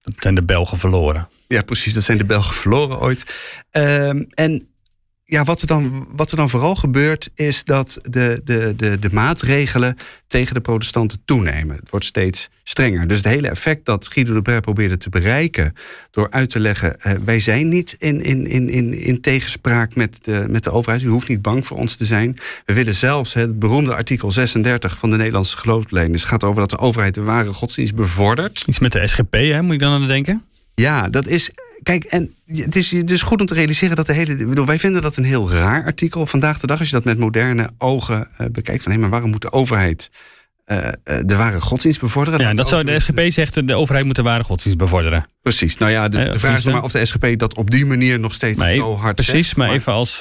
Dat 0.00 0.14
zijn 0.18 0.34
de 0.34 0.42
Belgen 0.42 0.78
verloren. 0.78 1.28
Ja, 1.46 1.62
precies. 1.62 1.92
Dat 1.92 2.04
zijn 2.04 2.18
de 2.18 2.24
Belgen 2.24 2.54
verloren 2.54 3.00
ooit. 3.00 3.24
Um, 3.70 4.26
en 4.34 4.73
ja, 5.26 5.44
wat 5.44 5.60
er, 5.60 5.66
dan, 5.66 6.06
wat 6.10 6.30
er 6.30 6.36
dan 6.36 6.50
vooral 6.50 6.74
gebeurt, 6.74 7.30
is 7.34 7.64
dat 7.64 7.98
de, 8.02 8.40
de, 8.44 8.72
de, 8.76 8.98
de 8.98 9.08
maatregelen 9.12 9.96
tegen 10.26 10.54
de 10.54 10.60
protestanten 10.60 11.18
toenemen. 11.24 11.76
Het 11.76 11.90
wordt 11.90 12.06
steeds 12.06 12.48
strenger. 12.62 13.06
Dus 13.06 13.16
het 13.16 13.26
hele 13.26 13.48
effect 13.48 13.84
dat 13.84 14.08
Guido 14.08 14.32
de 14.32 14.42
Brij 14.42 14.60
probeerde 14.60 14.96
te 14.96 15.08
bereiken 15.08 15.74
door 16.10 16.30
uit 16.30 16.50
te 16.50 16.60
leggen: 16.60 16.96
uh, 17.06 17.12
wij 17.24 17.40
zijn 17.40 17.68
niet 17.68 17.96
in, 17.98 18.22
in, 18.22 18.46
in, 18.46 18.68
in, 18.68 18.94
in 18.94 19.20
tegenspraak 19.20 19.94
met 19.94 20.18
de, 20.24 20.44
met 20.48 20.64
de 20.64 20.70
overheid. 20.70 21.02
U 21.02 21.08
hoeft 21.08 21.28
niet 21.28 21.42
bang 21.42 21.66
voor 21.66 21.76
ons 21.76 21.96
te 21.96 22.04
zijn. 22.04 22.36
We 22.64 22.72
willen 22.72 22.94
zelfs 22.94 23.34
het 23.34 23.58
beroemde 23.58 23.94
artikel 23.94 24.30
36 24.30 24.98
van 24.98 25.10
de 25.10 25.16
Nederlandse 25.16 25.56
geloofsbelijdenis 25.56 26.24
gaat 26.24 26.44
over 26.44 26.60
dat 26.60 26.70
de 26.70 26.78
overheid 26.78 27.14
de 27.14 27.22
ware 27.22 27.52
godsdienst 27.52 27.94
bevordert. 27.94 28.64
Iets 28.66 28.78
met 28.78 28.92
de 28.92 29.06
SGP, 29.06 29.32
hè? 29.32 29.62
moet 29.62 29.74
ik 29.74 29.80
dan 29.80 29.92
aan 29.92 30.08
denken? 30.08 30.44
Ja, 30.74 31.08
dat 31.08 31.26
is. 31.26 31.50
Kijk, 31.84 32.04
en 32.04 32.34
het 32.46 32.76
is 32.76 32.88
dus 32.88 33.22
goed 33.22 33.40
om 33.40 33.46
te 33.46 33.54
realiseren 33.54 33.96
dat 33.96 34.06
de 34.06 34.12
hele. 34.12 34.46
Bedoel, 34.46 34.66
wij 34.66 34.78
vinden 34.78 35.02
dat 35.02 35.16
een 35.16 35.24
heel 35.24 35.50
raar 35.50 35.84
artikel 35.84 36.26
vandaag 36.26 36.58
de 36.58 36.66
dag. 36.66 36.78
Als 36.78 36.88
je 36.88 36.94
dat 36.94 37.04
met 37.04 37.18
moderne 37.18 37.70
ogen 37.78 38.28
uh, 38.40 38.46
bekijkt. 38.52 38.82
Van 38.82 38.92
hé, 38.92 38.98
maar 38.98 39.10
waarom 39.10 39.30
moet 39.30 39.42
de 39.42 39.52
overheid 39.52 40.10
uh, 40.66 40.78
uh, 40.78 41.18
de 41.24 41.36
ware 41.36 41.60
godsdienst 41.60 42.00
bevorderen? 42.00 42.40
Ja, 42.40 42.52
dat 42.52 42.68
zou 42.68 42.84
de 42.84 42.98
SGP 42.98 43.20
zegt, 43.28 43.66
de 43.66 43.74
overheid 43.74 44.04
moet 44.06 44.16
de 44.16 44.22
ware 44.22 44.44
godsdienst 44.44 44.78
bevorderen. 44.78 45.26
Precies. 45.42 45.78
Nou 45.78 45.92
ja, 45.92 46.08
de, 46.08 46.30
de 46.30 46.38
vraag 46.38 46.58
is 46.58 46.64
maar 46.64 46.82
of 46.82 46.92
de 46.92 47.04
SGP 47.04 47.38
dat 47.38 47.56
op 47.56 47.70
die 47.70 47.86
manier 47.86 48.18
nog 48.18 48.34
steeds 48.34 48.62
zo 48.62 48.96
hard 48.96 49.14
Precies, 49.14 49.46
zegt, 49.46 49.56
maar, 49.56 49.66
maar 49.66 49.76
even 49.76 49.92
als 49.92 50.20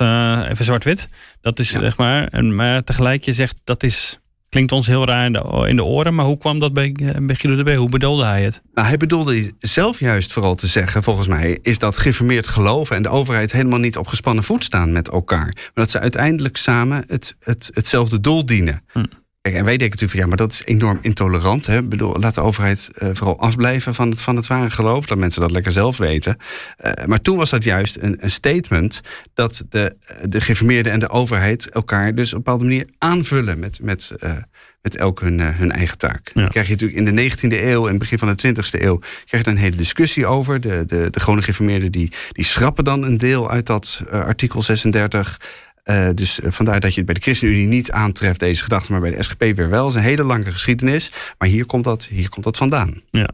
even 0.50 0.66
zwart-wit. 0.66 1.10
Dat 1.42 1.60
is 1.60 1.70
ja. 1.72 1.80
zeg 1.80 1.98
maar. 1.98 2.28
En, 2.28 2.56
maar 2.56 2.84
tegelijk, 2.84 3.24
je 3.24 3.34
zegt 3.34 3.56
dat 3.64 3.84
is 3.84 4.20
klinkt 4.54 4.72
ons 4.72 4.88
heel 4.88 5.06
raar 5.06 5.26
in 5.26 5.34
de, 5.34 5.66
in 5.68 5.76
de, 5.76 5.84
oren, 5.84 6.16
maar 6.16 6.26
hoe 6.26 6.38
kwam 6.38 6.60
dat 6.60 6.74
bij, 6.74 6.96
bij 7.22 7.36
Guido 7.36 7.64
de 7.64 7.72
B? 7.72 7.76
Hoe 7.76 7.90
bedoelde 7.90 8.24
hij 8.24 8.44
het? 8.44 8.62
Nou, 8.74 8.88
hij 8.88 8.98
bedoelde 8.98 9.52
zelf 9.60 10.00
juist 10.00 10.34
vooral 10.34 10.56
te 10.56 10.68
zeggen, 10.68 11.04
volgens 11.04 11.28
mij, 11.28 11.60
is 11.62 11.80
dat 11.80 11.98
geformeerd 11.98 12.48
geloven 12.48 12.96
en 12.96 13.04
de 13.04 13.10
overheid 13.10 13.52
helemaal 13.52 13.80
niet 13.80 13.98
op 13.98 14.08
gespannen 14.08 14.44
voet 14.44 14.64
staan 14.64 14.92
met 14.92 15.10
elkaar. 15.10 15.52
Maar 15.56 15.72
dat 15.74 15.90
ze 15.90 16.00
uiteindelijk 16.00 16.58
samen 16.58 17.04
het, 17.08 17.36
het, 17.40 17.70
hetzelfde 17.74 18.20
doel 18.20 18.46
dienen. 18.46 18.82
Hm. 18.92 19.04
Kijk, 19.44 19.56
en 19.56 19.64
wij 19.64 19.78
denken 19.78 20.00
natuurlijk 20.00 20.12
van 20.12 20.20
ja, 20.20 20.28
maar 20.28 20.48
dat 20.48 20.52
is 20.52 20.66
enorm 20.66 20.98
intolerant. 21.02 21.66
Hè? 21.66 21.78
Ik 21.78 21.90
bedoel, 21.90 22.16
laat 22.20 22.36
de 22.36 22.42
overheid 22.42 22.90
uh, 22.98 23.10
vooral 23.14 23.40
afblijven 23.40 23.96
van 23.96 24.10
het, 24.10 24.22
van 24.22 24.36
het 24.36 24.48
ware 24.48 24.70
geloof. 24.70 25.06
Dat 25.06 25.18
mensen 25.18 25.42
dat 25.42 25.52
lekker 25.52 25.72
zelf 25.72 25.98
weten. 25.98 26.38
Uh, 26.86 27.06
maar 27.06 27.22
toen 27.22 27.38
was 27.38 27.50
dat 27.50 27.64
juist 27.64 27.98
een, 27.98 28.18
een 28.20 28.32
statement 28.32 29.02
dat 29.34 29.64
de, 29.70 29.96
de 30.30 30.42
geformeerden 30.42 30.92
en 30.92 31.00
de 31.00 31.10
overheid 31.10 31.70
elkaar 31.70 32.16
dus 32.16 32.30
op 32.30 32.38
een 32.38 32.44
bepaalde 32.44 32.64
manier 32.64 32.88
aanvullen 32.98 33.60
met, 33.60 33.80
met, 33.82 34.12
uh, 34.20 34.34
met 34.82 34.96
elk 34.96 35.20
hun, 35.20 35.40
hun 35.40 35.72
eigen 35.72 35.98
taak. 35.98 36.32
Ja. 36.34 36.42
Dan 36.42 36.50
krijg 36.50 36.66
je 36.66 36.72
natuurlijk 36.72 37.08
in 37.08 37.16
de 37.16 37.32
19e 37.32 37.64
eeuw 37.64 37.88
en 37.88 37.98
begin 37.98 38.18
van 38.18 38.36
de 38.36 38.54
20e 38.56 38.82
eeuw 38.82 39.00
krijg 39.26 39.46
je 39.46 39.52
een 39.52 39.58
hele 39.58 39.76
discussie 39.76 40.26
over. 40.26 40.62
De, 40.62 40.84
de, 40.88 41.08
de 41.10 41.20
gewone 41.20 41.42
geformeerden 41.42 41.92
die, 41.92 42.12
die 42.32 42.46
schrappen 42.46 42.84
dan 42.84 43.04
een 43.04 43.18
deel 43.18 43.50
uit 43.50 43.66
dat 43.66 44.04
artikel 44.10 44.62
36. 44.62 45.40
Uh, 45.84 46.10
dus 46.14 46.40
vandaar 46.44 46.80
dat 46.80 46.90
je 46.90 46.98
het 46.98 47.06
bij 47.06 47.16
de 47.16 47.22
ChristenUnie 47.22 47.66
niet 47.66 47.92
aantreft, 47.92 48.40
deze 48.40 48.64
gedachte, 48.64 48.92
maar 48.92 49.02
bij 49.02 49.12
de 49.12 49.24
SGP 49.24 49.40
weer 49.40 49.70
wel. 49.70 49.86
Het 49.86 49.96
is 49.96 49.96
een 49.96 50.08
hele 50.08 50.24
lange 50.24 50.52
geschiedenis, 50.52 51.12
maar 51.38 51.48
hier 51.48 51.66
komt 51.66 51.84
dat, 51.84 52.06
hier 52.06 52.30
komt 52.30 52.44
dat 52.44 52.58
vandaan. 52.58 53.02
Ja, 53.12 53.30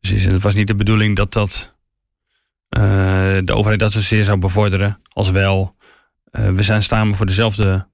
precies. 0.00 0.26
En 0.26 0.32
het 0.32 0.42
was 0.42 0.54
niet 0.54 0.66
de 0.66 0.74
bedoeling 0.74 1.16
dat 1.16 1.32
dat 1.32 1.74
uh, 2.70 2.82
de 3.44 3.52
overheid 3.52 3.80
dat 3.80 3.92
zozeer 3.92 4.24
zou 4.24 4.38
bevorderen, 4.38 5.00
als 5.08 5.30
wel 5.30 5.76
we 6.30 6.62
zijn 6.62 6.82
samen 6.82 7.16
voor 7.16 7.26
dezelfde 7.26 7.86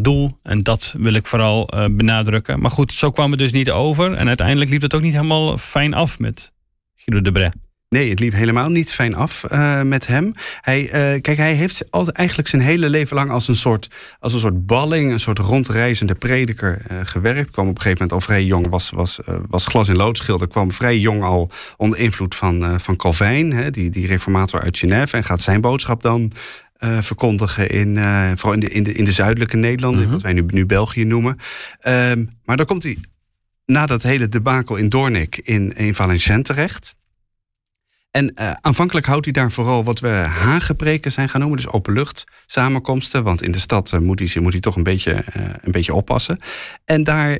doel. 0.00 0.38
En 0.42 0.62
dat 0.62 0.94
wil 0.98 1.14
ik 1.14 1.26
vooral 1.26 1.70
benadrukken. 1.90 2.60
Maar 2.60 2.70
goed, 2.70 2.92
zo 2.92 3.10
kwam 3.10 3.30
het 3.30 3.38
dus 3.38 3.52
niet 3.52 3.70
over. 3.70 4.14
En 4.14 4.28
uiteindelijk 4.28 4.70
liep 4.70 4.82
het 4.82 4.94
ook 4.94 5.02
niet 5.02 5.14
helemaal 5.14 5.58
fijn 5.58 5.94
af 5.94 6.18
met 6.18 6.52
Guido 6.96 7.22
de 7.22 7.32
Bret. 7.32 7.54
Nee, 7.92 8.10
het 8.10 8.20
liep 8.20 8.32
helemaal 8.32 8.68
niet 8.68 8.92
fijn 8.92 9.14
af 9.14 9.44
uh, 9.52 9.82
met 9.82 10.06
hem. 10.06 10.32
Hij, 10.60 10.82
uh, 10.82 11.20
kijk, 11.20 11.36
hij 11.36 11.54
heeft 11.54 11.90
altijd 11.90 12.16
eigenlijk 12.16 12.48
zijn 12.48 12.62
hele 12.62 12.88
leven 12.88 13.16
lang 13.16 13.30
als 13.30 13.48
een 13.48 13.56
soort, 13.56 13.88
als 14.18 14.32
een 14.32 14.40
soort 14.40 14.66
balling, 14.66 15.12
een 15.12 15.20
soort 15.20 15.38
rondreizende 15.38 16.14
prediker 16.14 16.82
uh, 16.90 16.98
gewerkt. 17.02 17.50
Kwam 17.50 17.68
op 17.68 17.74
een 17.74 17.80
gegeven 17.80 18.02
moment 18.02 18.12
al 18.12 18.20
vrij 18.20 18.44
jong, 18.44 18.68
was, 18.68 18.90
was, 18.90 19.18
was 19.48 19.66
glas- 19.66 19.88
en 19.88 19.96
loodschilder, 19.96 20.48
kwam 20.48 20.72
vrij 20.72 20.98
jong 20.98 21.22
al 21.22 21.50
onder 21.76 21.98
invloed 21.98 22.34
van, 22.34 22.80
van 22.80 22.96
Calvijn, 22.96 23.52
hè, 23.52 23.70
die, 23.70 23.90
die 23.90 24.06
reformator 24.06 24.62
uit 24.62 24.78
Genève, 24.78 25.16
en 25.16 25.24
gaat 25.24 25.40
zijn 25.40 25.60
boodschap 25.60 26.02
dan 26.02 26.32
uh, 26.84 26.98
verkondigen 27.00 27.68
in, 27.70 27.96
uh, 27.96 28.30
vooral 28.34 28.52
in 28.52 28.60
de, 28.60 28.68
in, 28.68 28.82
de, 28.82 28.92
in 28.92 29.04
de 29.04 29.12
zuidelijke 29.12 29.56
Nederlanden, 29.56 30.02
-hmm. 30.02 30.12
wat 30.12 30.22
wij 30.22 30.32
nu, 30.32 30.44
nu 30.46 30.66
België 30.66 31.04
noemen. 31.04 31.38
Um, 31.88 32.30
maar 32.44 32.56
dan 32.56 32.66
komt 32.66 32.82
hij 32.82 32.96
na 33.66 33.86
dat 33.86 34.02
hele 34.02 34.28
debakel 34.28 34.76
in 34.76 34.88
Doornik 34.88 35.36
in, 35.36 35.76
in 35.76 35.94
Valenciennes 35.94 36.46
terecht. 36.46 37.00
En 38.12 38.32
uh, 38.40 38.52
aanvankelijk 38.60 39.06
houdt 39.06 39.24
hij 39.24 39.32
daar 39.32 39.52
vooral 39.52 39.84
wat 39.84 40.00
we 40.00 40.08
hagepreken 40.08 41.12
zijn 41.12 41.28
gaan 41.28 41.40
noemen. 41.40 41.58
Dus 41.58 41.72
openlucht 41.72 42.24
samenkomsten. 42.46 43.22
Want 43.22 43.42
in 43.42 43.52
de 43.52 43.58
stad 43.58 43.92
uh, 43.94 44.00
moet, 44.00 44.32
hij, 44.32 44.42
moet 44.42 44.52
hij 44.52 44.60
toch 44.60 44.76
een 44.76 44.82
beetje, 44.82 45.12
uh, 45.12 45.42
een 45.62 45.72
beetje 45.72 45.94
oppassen. 45.94 46.38
En 46.84 47.04
daar 47.04 47.38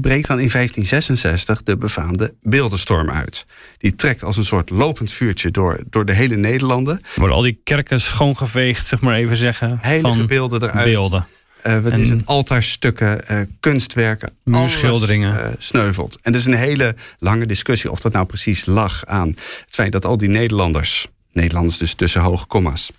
breekt 0.00 0.26
dan 0.26 0.40
in 0.40 0.50
1566 0.50 1.62
de 1.62 1.76
befaamde 1.76 2.34
beeldenstorm 2.42 3.10
uit. 3.10 3.46
Die 3.78 3.94
trekt 3.94 4.22
als 4.22 4.36
een 4.36 4.44
soort 4.44 4.70
lopend 4.70 5.12
vuurtje 5.12 5.50
door, 5.50 5.80
door 5.90 6.04
de 6.04 6.14
hele 6.14 6.36
Nederlanden. 6.36 7.00
Worden 7.14 7.36
al 7.36 7.42
die 7.42 7.60
kerken 7.64 8.00
schoongeveegd, 8.00 8.86
zeg 8.86 9.00
maar 9.00 9.16
even 9.16 9.36
zeggen. 9.36 9.78
Heilige 9.80 10.16
van 10.16 10.26
beelden 10.26 10.62
eruit. 10.62 10.84
Beelden. 10.84 11.26
Uh, 11.66 11.78
wat 11.80 11.92
En- 11.92 12.00
is 12.00 12.08
het? 12.08 12.26
Altaarstukken, 12.26 13.20
uh, 13.30 13.40
kunstwerken. 13.60 14.30
Muurschilderingen. 14.44 15.34
uh, 15.34 15.46
sneuvelt. 15.58 16.18
En 16.22 16.32
er 16.32 16.38
is 16.38 16.46
een 16.46 16.54
hele 16.54 16.94
lange 17.18 17.46
discussie 17.46 17.90
of 17.90 18.00
dat 18.00 18.12
nou 18.12 18.26
precies 18.26 18.66
lag 18.66 19.04
aan 19.06 19.28
het 19.28 19.64
feit 19.68 19.92
dat 19.92 20.04
al 20.04 20.16
die 20.16 20.28
Nederlanders, 20.28 21.08
Nederlanders 21.32 21.78
dus 21.78 21.94
tussen 21.94 22.20
hoge 22.20 22.46
komma's, 22.46 22.90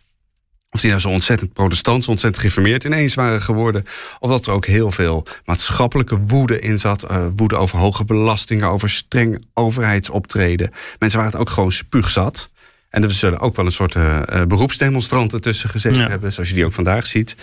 of 0.70 0.80
die 0.82 0.90
nou 0.90 1.02
zo 1.02 1.10
ontzettend 1.10 1.54
protestant, 1.54 2.04
zo 2.04 2.12
ontzettend 2.12 2.42
gereformeerd 2.44 2.84
ineens 2.84 3.14
waren 3.14 3.42
geworden. 3.42 3.84
Of 4.20 4.30
dat 4.30 4.46
er 4.46 4.52
ook 4.54 4.66
heel 4.66 4.92
veel 4.92 5.26
maatschappelijke 5.46 6.18
woede 6.18 6.60
in 6.60 6.80
zat. 6.80 7.12
Uh, 7.12 7.26
woede 7.36 7.56
over 7.56 7.78
hoge 7.80 8.06
belastingen, 8.06 8.68
over 8.70 8.90
streng 8.90 9.46
overheidsoptreden. 9.54 10.72
Mensen 11.00 11.20
waren 11.20 11.34
het 11.34 11.42
ook 11.42 11.50
gewoon 11.50 11.72
spuugzat. 11.72 12.50
En 12.90 13.04
er 13.04 13.12
zullen 13.12 13.40
ook 13.40 13.56
wel 13.56 13.66
een 13.66 13.72
soort 13.72 13.96
uh, 13.96 14.22
beroepsdemonstranten 14.48 15.42
tussen 15.42 15.70
gezeten 15.70 16.02
Ja. 16.02 16.08
hebben, 16.10 16.34
zoals 16.34 16.50
je 16.50 16.56
die 16.56 16.66
ook 16.66 16.74
vandaag 16.74 17.08
ziet. 17.08 17.36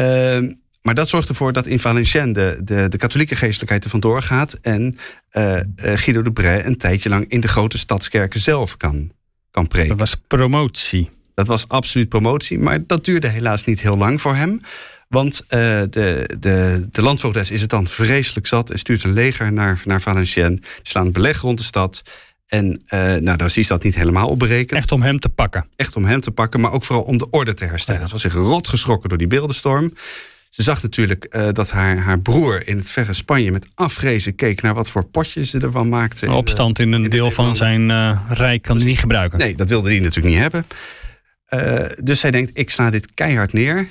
Uh, 0.00 0.52
maar 0.82 0.94
dat 0.94 1.08
zorgt 1.08 1.28
ervoor 1.28 1.52
dat 1.52 1.66
in 1.66 1.80
Valenciennes 1.80 2.34
de, 2.34 2.60
de, 2.64 2.88
de 2.88 2.96
katholieke 2.96 3.36
geestelijkheid 3.36 3.84
er 3.84 3.90
vandoor 3.90 4.22
gaat. 4.22 4.58
En 4.62 4.98
uh, 5.32 5.60
Guido 5.74 6.22
de 6.22 6.32
Bray 6.32 6.64
een 6.64 6.76
tijdje 6.76 7.08
lang 7.08 7.28
in 7.28 7.40
de 7.40 7.48
grote 7.48 7.78
stadskerken 7.78 8.40
zelf 8.40 8.76
kan, 8.76 9.12
kan 9.50 9.68
preken. 9.68 9.88
Dat 9.88 9.98
was 9.98 10.14
promotie. 10.26 11.10
Dat 11.34 11.46
was 11.46 11.68
absoluut 11.68 12.08
promotie, 12.08 12.58
maar 12.58 12.86
dat 12.86 13.04
duurde 13.04 13.28
helaas 13.28 13.64
niet 13.64 13.80
heel 13.80 13.96
lang 13.96 14.20
voor 14.20 14.34
hem. 14.34 14.60
Want 15.08 15.42
uh, 15.42 15.48
de, 15.90 16.36
de, 16.38 16.86
de 16.90 17.02
landvoogdes 17.02 17.50
is 17.50 17.60
het 17.60 17.70
dan 17.70 17.86
vreselijk 17.86 18.46
zat 18.46 18.70
en 18.70 18.78
stuurt 18.78 19.04
een 19.04 19.12
leger 19.12 19.52
naar, 19.52 19.82
naar 19.84 20.00
Valenciennes. 20.00 20.60
Die 20.60 20.68
slaan 20.82 21.12
beleg 21.12 21.40
rond 21.40 21.58
de 21.58 21.64
stad. 21.64 22.02
En 22.54 22.82
uh, 22.88 23.00
nou, 23.14 23.36
daar 23.36 23.52
is 23.54 23.66
dat 23.66 23.82
niet 23.82 23.94
helemaal 23.94 24.28
op 24.28 24.38
berekend. 24.38 24.80
Echt 24.80 24.92
om 24.92 25.02
hem 25.02 25.18
te 25.18 25.28
pakken. 25.28 25.66
Echt 25.76 25.96
om 25.96 26.04
hem 26.04 26.20
te 26.20 26.30
pakken, 26.30 26.60
maar 26.60 26.72
ook 26.72 26.84
vooral 26.84 27.04
om 27.04 27.16
de 27.16 27.30
orde 27.30 27.54
te 27.54 27.64
herstellen. 27.64 28.00
Ja. 28.00 28.06
Ze 28.06 28.12
was 28.12 28.22
zich 28.22 28.32
rot 28.32 28.68
geschrokken 28.68 29.08
door 29.08 29.18
die 29.18 29.26
beeldenstorm. 29.26 29.92
Ze 30.50 30.62
zag 30.62 30.82
natuurlijk 30.82 31.26
uh, 31.30 31.48
dat 31.52 31.70
haar, 31.70 31.96
haar 31.96 32.20
broer 32.20 32.68
in 32.68 32.76
het 32.76 32.90
verre 32.90 33.12
Spanje 33.12 33.50
met 33.50 33.68
afgrezen 33.74 34.34
keek 34.34 34.62
naar 34.62 34.74
wat 34.74 34.90
voor 34.90 35.04
potjes 35.04 35.50
ze 35.50 35.58
ervan 35.58 35.88
maakte. 35.88 36.26
Een 36.26 36.32
opstand 36.32 36.78
in 36.78 36.92
een 36.92 37.04
in 37.04 37.10
deel 37.10 37.30
van 37.30 37.56
zijn 37.56 37.88
uh, 37.90 38.20
rijk 38.28 38.62
kan 38.62 38.76
hij 38.76 38.86
niet 38.86 38.98
gebruiken. 38.98 39.38
Nee, 39.38 39.54
dat 39.54 39.68
wilde 39.68 39.88
hij 39.88 39.98
natuurlijk 39.98 40.34
niet 40.34 40.42
hebben. 40.42 40.66
Dus 42.04 42.20
zij 42.20 42.30
denkt, 42.30 42.50
ik 42.54 42.70
sla 42.70 42.90
dit 42.90 43.14
keihard 43.14 43.52
neer. 43.52 43.88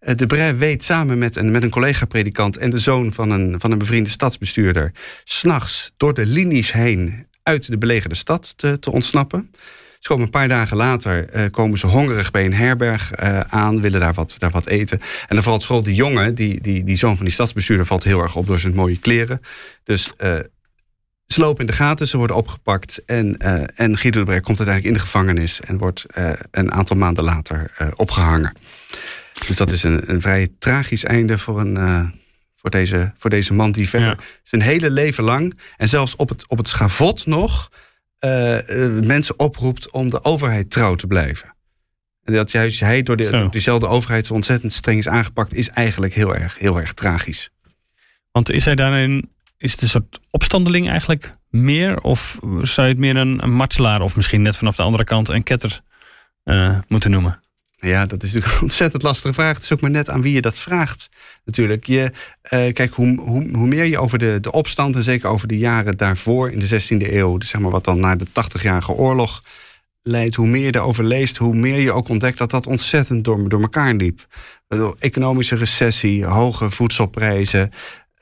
Ehm, 0.00 0.16
de 0.16 0.26
Bray 0.26 0.56
weet 0.56 0.84
samen 0.84 1.18
met 1.18 1.36
een, 1.36 1.50
met 1.50 1.62
een 1.62 1.70
collega-predikant 1.70 2.56
en 2.56 2.70
de 2.70 2.78
zoon 2.78 3.12
van 3.12 3.30
een, 3.30 3.60
van 3.60 3.70
een 3.70 3.78
bevriende 3.78 4.10
stadsbestuurder... 4.10 4.92
s'nachts 5.24 5.92
door 5.96 6.14
de 6.14 6.26
linies 6.26 6.72
heen 6.72 7.26
uit 7.42 7.66
de 7.66 7.78
belegerde 7.78 8.14
stad 8.14 8.58
te, 8.58 8.78
te 8.78 8.92
ontsnappen. 8.92 9.50
Ze 9.98 10.08
komen 10.08 10.24
een 10.24 10.30
paar 10.30 10.48
dagen 10.48 10.76
later, 10.76 11.36
uh, 11.36 11.50
komen 11.50 11.78
ze 11.78 11.86
hongerig 11.86 12.30
bij 12.30 12.44
een 12.44 12.54
herberg 12.54 13.22
uh, 13.22 13.40
aan, 13.40 13.80
willen 13.80 14.00
daar 14.00 14.14
wat, 14.14 14.34
daar 14.38 14.50
wat 14.50 14.66
eten. 14.66 15.00
En 15.00 15.34
dan 15.34 15.42
valt 15.42 15.64
vooral 15.64 15.84
die 15.84 15.94
jongen, 15.94 16.34
die, 16.34 16.60
die, 16.60 16.84
die 16.84 16.96
zoon 16.96 17.16
van 17.16 17.24
die 17.24 17.34
stadsbestuurder, 17.34 17.86
valt 17.86 18.04
heel 18.04 18.20
erg 18.20 18.36
op 18.36 18.46
door 18.46 18.58
zijn 18.58 18.74
mooie 18.74 18.98
kleren. 18.98 19.40
Dus 19.84 20.12
ze 21.26 21.40
lopen 21.40 21.60
in 21.60 21.66
de 21.66 21.72
gaten, 21.72 22.06
ze 22.06 22.16
worden 22.16 22.36
opgepakt. 22.36 23.02
En, 23.06 23.36
en 23.76 23.98
Guido 23.98 24.18
de 24.20 24.26
Brek 24.26 24.42
komt 24.42 24.58
uiteindelijk 24.58 24.86
in 24.86 24.92
de 24.92 25.10
gevangenis 25.10 25.60
en 25.60 25.78
wordt 25.78 26.06
een 26.50 26.72
aantal 26.72 26.96
maanden 26.96 27.24
later 27.24 27.70
opgehangen. 27.96 28.52
Dus 29.46 29.56
dat 29.56 29.70
is 29.70 29.82
een, 29.82 30.10
een 30.10 30.20
vrij 30.20 30.48
tragisch 30.58 31.04
einde 31.04 31.38
voor, 31.38 31.60
een, 31.60 32.12
voor, 32.54 32.70
deze, 32.70 33.12
voor 33.16 33.30
deze 33.30 33.54
man 33.54 33.72
die 33.72 33.88
verder 33.88 34.08
ja. 34.08 34.18
zijn 34.42 34.62
hele 34.62 34.90
leven 34.90 35.24
lang 35.24 35.58
en 35.76 35.88
zelfs 35.88 36.16
op 36.16 36.28
het, 36.28 36.48
op 36.48 36.58
het 36.58 36.68
schavot 36.68 37.26
nog 37.26 37.70
uh, 38.20 38.68
uh, 38.68 39.04
mensen 39.04 39.38
oproept 39.38 39.90
om 39.90 40.10
de 40.10 40.24
overheid 40.24 40.70
trouw 40.70 40.94
te 40.94 41.06
blijven. 41.06 41.56
En 42.22 42.34
dat 42.34 42.50
juist 42.50 42.80
hij 42.80 43.02
door, 43.02 43.16
de, 43.16 43.30
door 43.30 43.50
diezelfde 43.50 43.86
overheid 43.86 44.26
zo 44.26 44.34
ontzettend 44.34 44.72
streng 44.72 44.98
is 44.98 45.08
aangepakt, 45.08 45.54
is 45.54 45.68
eigenlijk 45.68 46.14
heel 46.14 46.34
erg, 46.34 46.58
heel 46.58 46.76
erg 46.78 46.92
tragisch. 46.92 47.50
Want 48.32 48.50
is 48.50 48.64
hij 48.64 48.74
daarin, 48.74 49.30
is 49.56 49.72
het 49.72 49.82
een 49.82 49.88
soort 49.88 50.20
opstandeling 50.30 50.88
eigenlijk 50.88 51.36
meer? 51.50 52.00
Of 52.00 52.38
zou 52.62 52.86
je 52.86 52.92
het 52.92 53.02
meer 53.02 53.16
een, 53.16 53.42
een 53.42 53.52
martelaar 53.52 54.00
of 54.00 54.16
misschien 54.16 54.42
net 54.42 54.56
vanaf 54.56 54.76
de 54.76 54.82
andere 54.82 55.04
kant 55.04 55.28
een 55.28 55.42
ketter 55.42 55.80
uh, 56.44 56.78
moeten 56.88 57.10
noemen? 57.10 57.40
Ja, 57.80 58.06
dat 58.06 58.22
is 58.22 58.32
natuurlijk 58.32 58.60
een 58.60 58.66
ontzettend 58.68 59.02
lastige 59.02 59.34
vraag. 59.34 59.54
Het 59.54 59.64
is 59.64 59.72
ook 59.72 59.80
maar 59.80 59.90
net 59.90 60.10
aan 60.10 60.22
wie 60.22 60.32
je 60.32 60.40
dat 60.40 60.58
vraagt. 60.58 61.08
Natuurlijk. 61.44 61.86
Je, 61.86 62.02
uh, 62.02 62.72
kijk, 62.72 62.94
hoe, 62.94 63.20
hoe, 63.20 63.48
hoe, 63.56 63.66
meer 63.66 63.84
je 63.84 63.98
over 63.98 64.18
de, 64.18 64.38
de 64.40 64.52
opstand 64.52 64.96
en 64.96 65.02
zeker 65.02 65.28
over 65.28 65.48
de 65.48 65.58
jaren 65.58 65.96
daarvoor 65.96 66.50
in 66.50 66.58
de 66.58 66.82
16e 66.82 67.12
eeuw, 67.12 67.38
dus 67.38 67.48
zeg 67.48 67.60
maar 67.60 67.70
wat 67.70 67.84
dan 67.84 68.00
naar 68.00 68.18
de 68.18 68.26
80-jarige 68.26 68.92
oorlog 68.92 69.42
leidt, 70.02 70.34
hoe 70.34 70.46
meer 70.46 70.64
je 70.64 70.74
erover 70.74 71.04
leest, 71.04 71.36
hoe 71.36 71.54
meer 71.54 71.80
je 71.80 71.92
ook 71.92 72.08
ontdekt 72.08 72.38
dat 72.38 72.50
dat 72.50 72.66
ontzettend 72.66 73.24
door, 73.24 73.48
door 73.48 73.60
elkaar 73.60 73.94
liep. 73.94 74.26
Economische 74.98 75.56
recessie, 75.56 76.24
hoge 76.24 76.70
voedselprijzen, 76.70 77.70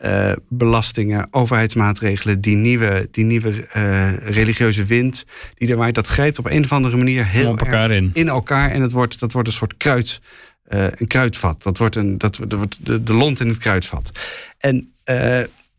uh, 0.05 0.33
belastingen, 0.49 1.29
overheidsmaatregelen, 1.31 2.41
die 2.41 2.57
nieuwe, 2.57 3.09
die 3.11 3.25
nieuwe 3.25 3.67
uh, 3.77 4.17
religieuze 4.17 4.85
wind 4.85 5.25
die 5.55 5.69
er 5.69 5.77
waait, 5.77 5.95
dat 5.95 6.07
grijpt 6.07 6.39
op 6.39 6.47
een 6.47 6.65
of 6.65 6.73
andere 6.73 6.97
manier 6.97 7.27
heel 7.27 7.51
op 7.51 7.61
elkaar 7.61 7.91
in. 7.91 8.11
in 8.13 8.29
elkaar 8.29 8.71
en 8.71 8.81
het 8.81 8.93
wordt, 8.93 9.21
dat 9.21 9.33
wordt 9.33 9.49
een 9.49 9.55
soort 9.55 9.77
kruid, 9.77 10.21
uh, 10.69 10.85
een 10.91 11.07
kruidvat. 11.07 11.63
Dat 11.63 11.79
wordt, 11.79 11.97
een, 11.97 12.19
dat, 12.19 12.37
dat 12.37 12.53
wordt 12.53 12.87
de, 12.87 13.03
de 13.03 13.13
lont 13.13 13.41
in 13.41 13.49
het 13.49 13.59
kruidvat. 13.59 14.11
En 14.59 14.93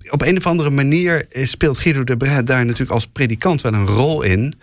op 0.09 0.21
een 0.21 0.37
of 0.37 0.47
andere 0.47 0.69
manier 0.69 1.25
speelt 1.29 1.77
Guido 1.77 2.03
de 2.03 2.17
Bray 2.17 2.43
daar 2.43 2.65
natuurlijk 2.65 2.91
als 2.91 3.07
predikant 3.07 3.61
wel 3.61 3.73
een 3.73 3.87
rol 3.87 4.21
in. 4.21 4.53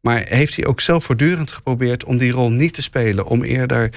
Maar 0.00 0.22
heeft 0.28 0.56
hij 0.56 0.66
ook 0.66 0.80
zelf 0.80 1.04
voortdurend 1.04 1.52
geprobeerd 1.52 2.04
om 2.04 2.18
die 2.18 2.32
rol 2.32 2.50
niet 2.50 2.74
te 2.74 2.82
spelen, 2.82 3.26
om 3.26 3.42
eerder 3.42 3.90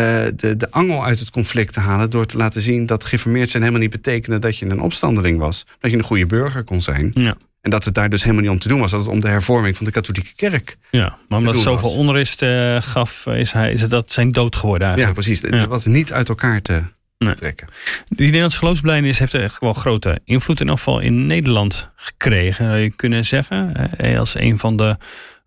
de, 0.00 0.54
de 0.56 0.70
angel 0.70 1.04
uit 1.04 1.18
het 1.18 1.30
conflict 1.30 1.72
te 1.72 1.80
halen. 1.80 2.10
door 2.10 2.26
te 2.26 2.36
laten 2.36 2.60
zien 2.60 2.86
dat 2.86 3.04
geïnformeerd 3.04 3.50
zijn 3.50 3.62
helemaal 3.62 3.84
niet 3.84 3.92
betekende 3.94 4.38
dat 4.38 4.58
je 4.58 4.66
een 4.66 4.80
opstandeling 4.80 5.38
was. 5.38 5.66
Dat 5.80 5.90
je 5.90 5.96
een 5.96 6.02
goede 6.02 6.26
burger 6.26 6.64
kon 6.64 6.80
zijn. 6.80 7.10
Ja. 7.14 7.34
En 7.60 7.70
dat 7.70 7.84
het 7.84 7.94
daar 7.94 8.08
dus 8.08 8.22
helemaal 8.22 8.42
niet 8.42 8.52
om 8.52 8.58
te 8.58 8.68
doen 8.68 8.80
was. 8.80 8.90
Dat 8.90 9.00
het 9.00 9.08
om 9.08 9.20
de 9.20 9.28
hervorming 9.28 9.76
van 9.76 9.86
de 9.86 9.92
katholieke 9.92 10.34
kerk. 10.34 10.76
Ja, 10.90 11.18
maar 11.28 11.38
omdat 11.38 11.56
zoveel 11.56 11.88
was. 11.88 11.98
onrust 11.98 12.42
uh, 12.42 12.82
gaf, 12.82 13.26
is, 13.26 13.52
hij, 13.52 13.72
is 13.72 13.88
dat 13.88 14.12
zijn 14.12 14.28
dood 14.28 14.56
geworden 14.56 14.88
eigenlijk. 14.88 15.16
Ja, 15.16 15.24
precies. 15.24 15.50
Ja. 15.50 15.66
was 15.66 15.86
niet 15.86 16.12
uit 16.12 16.28
elkaar 16.28 16.62
te 16.62 16.82
nee. 17.18 17.34
trekken. 17.34 17.68
Die 18.08 18.26
Nederlandse 18.26 18.58
geloofsbelijdenis 18.58 19.18
heeft 19.18 19.34
eigenlijk 19.34 19.64
wel 19.64 19.82
grote 19.82 20.20
invloed 20.24 20.60
in 20.60 20.68
afval 20.68 21.00
in 21.00 21.26
Nederland 21.26 21.90
gekregen. 21.96 22.64
Zou 22.64 22.78
je 22.78 22.90
kunnen 22.90 23.24
zeggen. 23.24 23.90
Als 24.18 24.34
een 24.38 24.58
van 24.58 24.76
de 24.76 24.96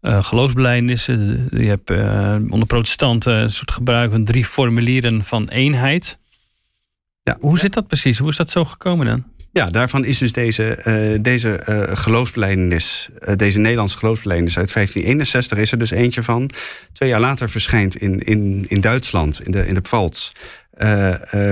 uh, 0.08 0.24
geloofsbelijdenissen. 0.24 1.48
Je 1.52 1.68
hebt 1.68 1.92
uh, 1.92 2.36
onder 2.50 2.68
protestanten 2.68 3.34
een 3.34 3.50
soort 3.50 3.72
gebruik 3.72 4.12
van 4.12 4.24
drie 4.24 4.46
formulieren 4.46 5.24
van 5.24 5.48
eenheid. 5.48 6.18
Ja. 7.24 7.38
Hoe 7.40 7.60
zit 7.60 7.74
dat 7.74 7.88
precies? 7.88 8.18
Hoe 8.18 8.30
is 8.30 8.36
dat 8.36 8.50
zo 8.50 8.64
gekomen 8.64 9.06
dan? 9.06 9.24
Ja, 9.52 9.66
daarvan 9.66 10.06
is 10.06 10.18
dus 10.18 10.32
deze, 10.32 10.82
uh, 11.14 11.24
deze 11.24 11.66
uh, 11.70 11.84
geloofsbelijdenis, 11.98 13.10
uh, 13.28 13.36
deze 13.36 13.60
Nederlandse 13.60 13.98
geloofsbelijdenis 13.98 14.58
uit 14.58 14.74
1561 14.74 15.58
is 15.58 15.72
er 15.72 15.78
dus 15.80 15.92
eentje 15.92 16.24
van. 16.24 16.50
Twee 16.92 17.10
jaar 17.10 17.20
later 17.20 17.50
verschijnt 17.50 17.96
in, 17.96 18.20
in, 18.20 18.66
in 18.68 18.82
Duitsland, 18.82 19.44
in 19.44 19.52
de, 19.52 19.68
in 19.68 19.74
de 19.74 19.82
Pfalz, 19.82 20.32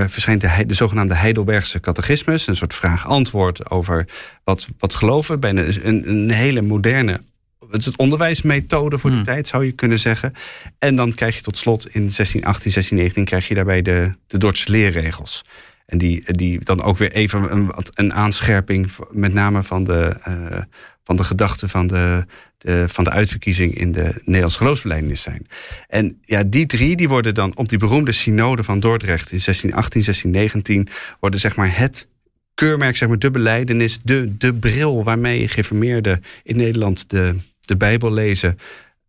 verschijnt 0.08 0.42
de, 0.42 0.64
de 0.68 0.74
zogenaamde 0.74 1.16
Heidelbergse 1.16 1.80
catechismus. 1.80 2.48
Een 2.48 2.56
soort 2.56 2.74
vraag-antwoord 2.74 3.70
over 3.70 4.08
wat, 4.44 4.68
wat 4.78 4.94
geloven. 4.94 5.40
Bijna 5.40 5.64
een, 5.84 6.10
een 6.10 6.32
hele 6.32 6.62
moderne 6.62 7.20
het 7.60 7.80
is 7.80 7.86
het 7.86 7.98
onderwijsmethode 7.98 8.98
voor 8.98 9.10
die 9.10 9.20
hmm. 9.20 9.28
tijd, 9.28 9.48
zou 9.48 9.66
je 9.66 9.72
kunnen 9.72 10.00
zeggen. 10.00 10.34
En 10.80 10.96
dan 10.96 11.14
krijg 11.14 11.36
je 11.36 11.42
tot 11.42 11.58
slot 11.58 11.86
in 11.86 12.02
1618, 12.02 12.72
1619 12.72 13.26
krijg 13.26 13.48
je 13.48 13.56
daarbij 13.56 13.82
de, 13.82 14.12
de 14.28 14.38
Dordtse 14.38 14.72
leerregels. 14.72 15.44
En 15.86 15.98
die, 15.98 16.34
die 16.34 16.60
dan 16.64 16.82
ook 16.82 16.98
weer 16.98 17.12
even 17.12 17.52
een, 17.52 17.72
een 17.94 18.14
aanscherping, 18.14 18.92
met 19.12 19.34
name 19.34 19.64
van 19.64 19.84
de, 19.84 20.16
uh, 20.28 20.62
van 21.04 21.16
de 21.16 21.24
gedachten 21.24 21.70
van 21.70 21.88
de, 21.88 22.26
de, 22.58 22.84
van 22.88 23.04
de 23.04 23.10
uitverkiezing 23.10 23.78
in 23.78 23.92
de 23.92 24.14
Nederlandse 24.24 24.58
geloofsbelijdenis 24.58 25.22
zijn. 25.22 25.48
En 25.88 26.22
ja, 26.26 26.44
die 26.44 26.66
drie 26.66 26.96
die 26.96 27.08
worden 27.08 27.34
dan 27.34 27.58
op 27.58 27.70
die 27.70 27.78
beroemde 27.78 28.12
synode 28.12 28.64
van 28.64 28.80
Dordrecht 28.80 29.32
in 29.32 29.40
1618, 29.44 30.04
1619, 30.04 30.88
worden 31.20 31.40
zeg 31.40 31.56
maar 31.56 31.78
het 31.78 32.08
keurmerk, 32.56 32.96
zeg 32.98 33.10
maar 33.10 33.20
de 33.20 33.32
beleidenis, 33.32 34.00
de, 34.04 34.38
de 34.38 34.54
bril 34.54 35.04
waarmee 35.04 35.48
geïnformeerden 35.48 36.24
in 36.44 36.58
Nederland 36.58 37.10
de, 37.10 37.36
de 37.60 37.78
Bijbel 37.78 38.14
lezen. 38.14 38.58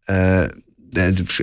Uh, 0.07 0.45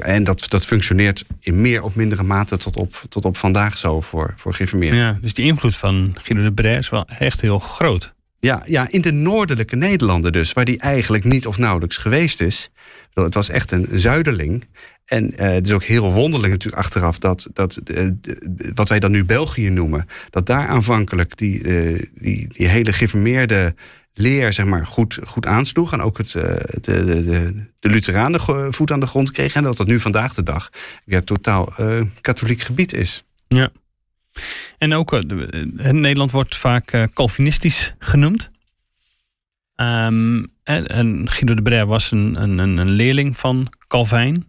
en 0.02 0.24
dat, 0.24 0.46
dat 0.50 0.66
functioneert 0.66 1.26
in 1.40 1.62
meer 1.62 1.84
of 1.84 1.96
mindere 1.96 2.24
mate 2.24 2.58
tot 2.58 2.78
op, 2.78 3.04
tot 3.10 3.26
op 3.26 3.38
vandaag 3.38 3.78
zo 3.78 4.02
voor, 4.02 4.34
voor 4.36 4.54
geïnformeerden. 4.54 5.00
Ja, 5.00 5.18
dus 5.22 5.34
die 5.34 5.46
invloed 5.46 5.76
van 5.76 6.16
Guido 6.22 6.44
de 6.44 6.54
Bray 6.54 6.78
is 6.78 6.90
wel 6.90 7.08
echt 7.08 7.42
heel 7.42 7.60
groot. 7.60 8.14
Ja, 8.44 8.64
ja, 8.66 8.88
in 8.90 9.02
de 9.02 9.12
noordelijke 9.12 9.76
Nederlanden 9.76 10.32
dus, 10.32 10.54
waar 10.54 10.66
die 10.66 10.80
eigenlijk 10.80 11.24
niet 11.24 11.48
of 11.48 11.58
nauwelijks 11.58 11.98
geweest 11.98 12.42
is. 12.42 12.70
Het 13.14 13.34
was 13.34 13.50
echt 13.50 13.72
een 13.72 13.88
zuiderling. 13.92 14.68
En 15.06 15.32
uh, 15.32 15.38
het 15.38 15.66
is 15.66 15.74
ook 15.74 15.84
heel 15.84 16.14
wonderlijk 16.14 16.52
natuurlijk 16.52 16.84
achteraf 16.84 17.20
dat, 17.20 17.48
dat 17.54 17.80
uh, 17.86 18.10
wat 18.74 18.90
wij 18.90 19.00
dan 19.00 19.12
nu 19.12 19.26
België 19.26 19.70
noemen, 19.70 20.06
dat 20.30 20.46
daar 20.46 20.68
aanvankelijk 20.68 21.38
die, 21.38 21.64
uh, 21.64 22.00
die, 22.16 22.48
die 22.48 22.68
hele 22.68 22.94
geformeerde 22.94 23.76
leer 24.14 24.54
zeg 24.54 24.66
maar, 24.66 24.86
goed, 24.86 25.20
goed 25.26 25.46
aansloeg. 25.46 25.94
En 25.94 26.02
ook 26.02 26.18
het, 26.18 26.32
de, 26.32 26.80
de, 26.82 27.04
de, 27.24 27.66
de 27.80 27.90
Lutheranen 27.90 28.74
voet 28.74 28.92
aan 28.92 29.00
de 29.00 29.08
grond 29.08 29.32
kregen. 29.32 29.56
En 29.56 29.64
dat 29.64 29.78
dat 29.78 29.88
nu 29.88 30.00
vandaag 30.00 30.34
de 30.34 30.44
dag 30.44 30.70
weer 31.06 31.24
totaal 31.24 31.74
katholiek 32.22 32.62
gebied 32.62 32.94
is. 32.94 33.24
Ja. 33.48 33.72
En 34.78 34.94
ook 34.94 35.12
Nederland 35.92 36.32
wordt 36.32 36.56
vaak 36.56 37.08
Calvinistisch 37.14 37.96
genoemd. 38.00 38.52
Um, 39.76 40.48
en, 40.64 41.30
Guido 41.30 41.54
de 41.54 41.62
Bray 41.62 41.86
was 41.86 42.12
een, 42.12 42.42
een, 42.42 42.58
een 42.58 42.92
leerling 42.92 43.38
van 43.38 43.74
Calvijn. 43.88 44.46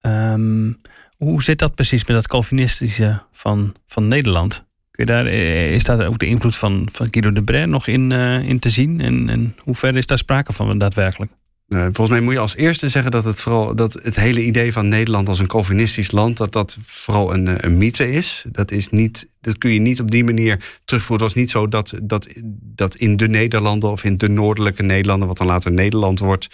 Um, 0.00 0.80
hoe 1.16 1.42
zit 1.42 1.58
dat 1.58 1.74
precies 1.74 2.04
met 2.04 2.16
dat 2.16 2.28
Calvinistische 2.28 3.22
van, 3.32 3.74
van 3.86 4.08
Nederland? 4.08 4.64
Kun 4.90 5.04
je 5.04 5.12
daar, 5.12 5.26
eh, 5.26 5.72
is 5.72 5.84
daar 5.84 6.06
ook 6.06 6.18
de 6.18 6.26
invloed 6.26 6.56
van, 6.56 6.88
van 6.92 7.08
Guido 7.10 7.32
de 7.32 7.42
Bray 7.42 7.64
nog 7.64 7.86
in, 7.86 8.12
in 8.42 8.58
te 8.58 8.68
zien? 8.68 9.00
En, 9.00 9.28
en 9.28 9.56
hoe 9.58 9.74
ver 9.74 9.96
is 9.96 10.06
daar 10.06 10.18
sprake 10.18 10.52
van 10.52 10.78
daadwerkelijk? 10.78 11.32
Uh, 11.70 11.82
volgens 11.82 12.08
mij 12.08 12.20
moet 12.20 12.32
je 12.32 12.38
als 12.38 12.56
eerste 12.56 12.88
zeggen 12.88 13.10
dat 13.10 13.24
het 13.24 13.40
vooral 13.40 13.74
dat 13.74 13.92
het 14.02 14.16
hele 14.16 14.44
idee 14.44 14.72
van 14.72 14.88
Nederland 14.88 15.28
als 15.28 15.38
een 15.38 15.46
Calvinistisch 15.46 16.10
land, 16.10 16.36
dat 16.36 16.52
dat 16.52 16.78
vooral 16.84 17.34
een, 17.34 17.64
een 17.64 17.78
mythe 17.78 18.12
is. 18.12 18.44
Dat 18.48 18.70
is 18.70 18.88
niet, 18.88 19.28
dat 19.40 19.58
kun 19.58 19.72
je 19.72 19.80
niet 19.80 20.00
op 20.00 20.10
die 20.10 20.24
manier 20.24 20.80
terugvoeren. 20.84 21.26
Het 21.26 21.34
was 21.34 21.42
niet 21.42 21.50
zo 21.50 21.68
dat, 21.68 21.94
dat, 22.02 22.28
dat 22.74 22.94
in 22.94 23.16
de 23.16 23.28
Nederlanden 23.28 23.90
of 23.90 24.04
in 24.04 24.16
de 24.16 24.28
noordelijke 24.28 24.82
Nederlanden, 24.82 25.28
wat 25.28 25.36
dan 25.36 25.46
later 25.46 25.72
Nederland 25.72 26.18
wordt, 26.18 26.48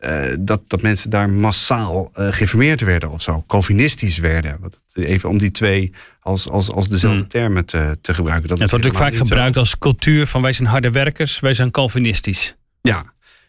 uh, 0.00 0.36
dat, 0.40 0.60
dat 0.66 0.82
mensen 0.82 1.10
daar 1.10 1.30
massaal 1.30 2.10
uh, 2.18 2.26
geïnformeerd 2.30 2.80
werden 2.80 3.10
of 3.10 3.22
zo, 3.22 3.44
Calvinistisch 3.46 4.18
werden. 4.18 4.58
Even 4.92 5.28
om 5.28 5.38
die 5.38 5.50
twee 5.50 5.92
als, 6.20 6.48
als, 6.48 6.70
als 6.70 6.88
dezelfde 6.88 7.20
hmm. 7.20 7.28
termen 7.28 7.64
te, 7.64 7.98
te 8.00 8.14
gebruiken. 8.14 8.48
Dat 8.48 8.58
het 8.58 8.70
wordt 8.70 8.84
natuurlijk 8.84 9.14
vaak 9.14 9.26
gebruikt 9.28 9.56
als 9.56 9.78
cultuur 9.78 10.26
van 10.26 10.42
wij 10.42 10.52
zijn 10.52 10.68
harde 10.68 10.90
werkers, 10.90 11.40
wij 11.40 11.54
zijn 11.54 11.70
Calvinistisch. 11.70 12.56
Ja, 12.80 13.04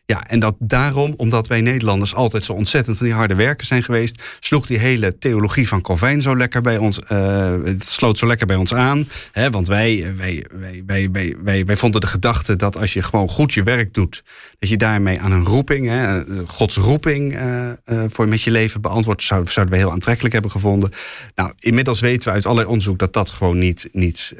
ja, 0.09 0.27
en 0.27 0.39
dat 0.39 0.55
daarom, 0.59 1.13
omdat 1.17 1.47
wij 1.47 1.61
Nederlanders 1.61 2.15
altijd 2.15 2.43
zo 2.43 2.53
ontzettend 2.53 2.97
van 2.97 3.05
die 3.05 3.15
harde 3.15 3.35
werkers 3.35 3.67
zijn 3.67 3.83
geweest, 3.83 4.23
sloeg 4.39 4.65
die 4.65 4.77
hele 4.77 5.17
theologie 5.17 5.67
van 5.67 5.81
Calvijn 5.81 6.21
zo 6.21 6.37
lekker 6.37 6.61
bij 6.61 6.77
ons, 6.77 6.99
uh, 7.11 7.53
het 7.63 7.89
sloot 7.89 8.17
zo 8.17 8.27
lekker 8.27 8.47
bij 8.47 8.55
ons 8.55 8.73
aan. 8.73 9.07
Hè, 9.31 9.49
want 9.49 9.67
wij, 9.67 10.13
wij, 10.17 10.45
wij, 10.51 10.83
wij, 10.85 11.09
wij, 11.11 11.35
wij, 11.43 11.65
wij 11.65 11.75
vonden 11.75 12.01
de 12.01 12.07
gedachte 12.07 12.55
dat 12.55 12.77
als 12.77 12.93
je 12.93 13.03
gewoon 13.03 13.29
goed 13.29 13.53
je 13.53 13.63
werk 13.63 13.93
doet, 13.93 14.23
dat 14.59 14.69
je 14.69 14.77
daarmee 14.77 15.19
aan 15.19 15.31
een 15.31 15.45
roeping, 15.45 15.87
hè, 15.87 16.23
Gods 16.45 16.75
roeping, 16.75 17.33
uh, 17.33 17.69
uh, 17.85 18.03
voor 18.07 18.27
met 18.27 18.41
je 18.41 18.51
leven 18.51 18.81
beantwoord, 18.81 19.23
zouden, 19.23 19.51
zouden 19.51 19.75
we 19.75 19.81
heel 19.81 19.91
aantrekkelijk 19.91 20.33
hebben 20.33 20.51
gevonden. 20.51 20.89
Nou, 21.35 21.53
inmiddels 21.59 21.99
weten 21.99 22.27
we 22.27 22.33
uit 22.33 22.45
allerlei 22.45 22.69
onderzoek 22.69 22.99
dat 22.99 23.13
dat 23.13 23.31
gewoon 23.31 23.57
niet, 23.57 23.89
niet, 23.91 24.33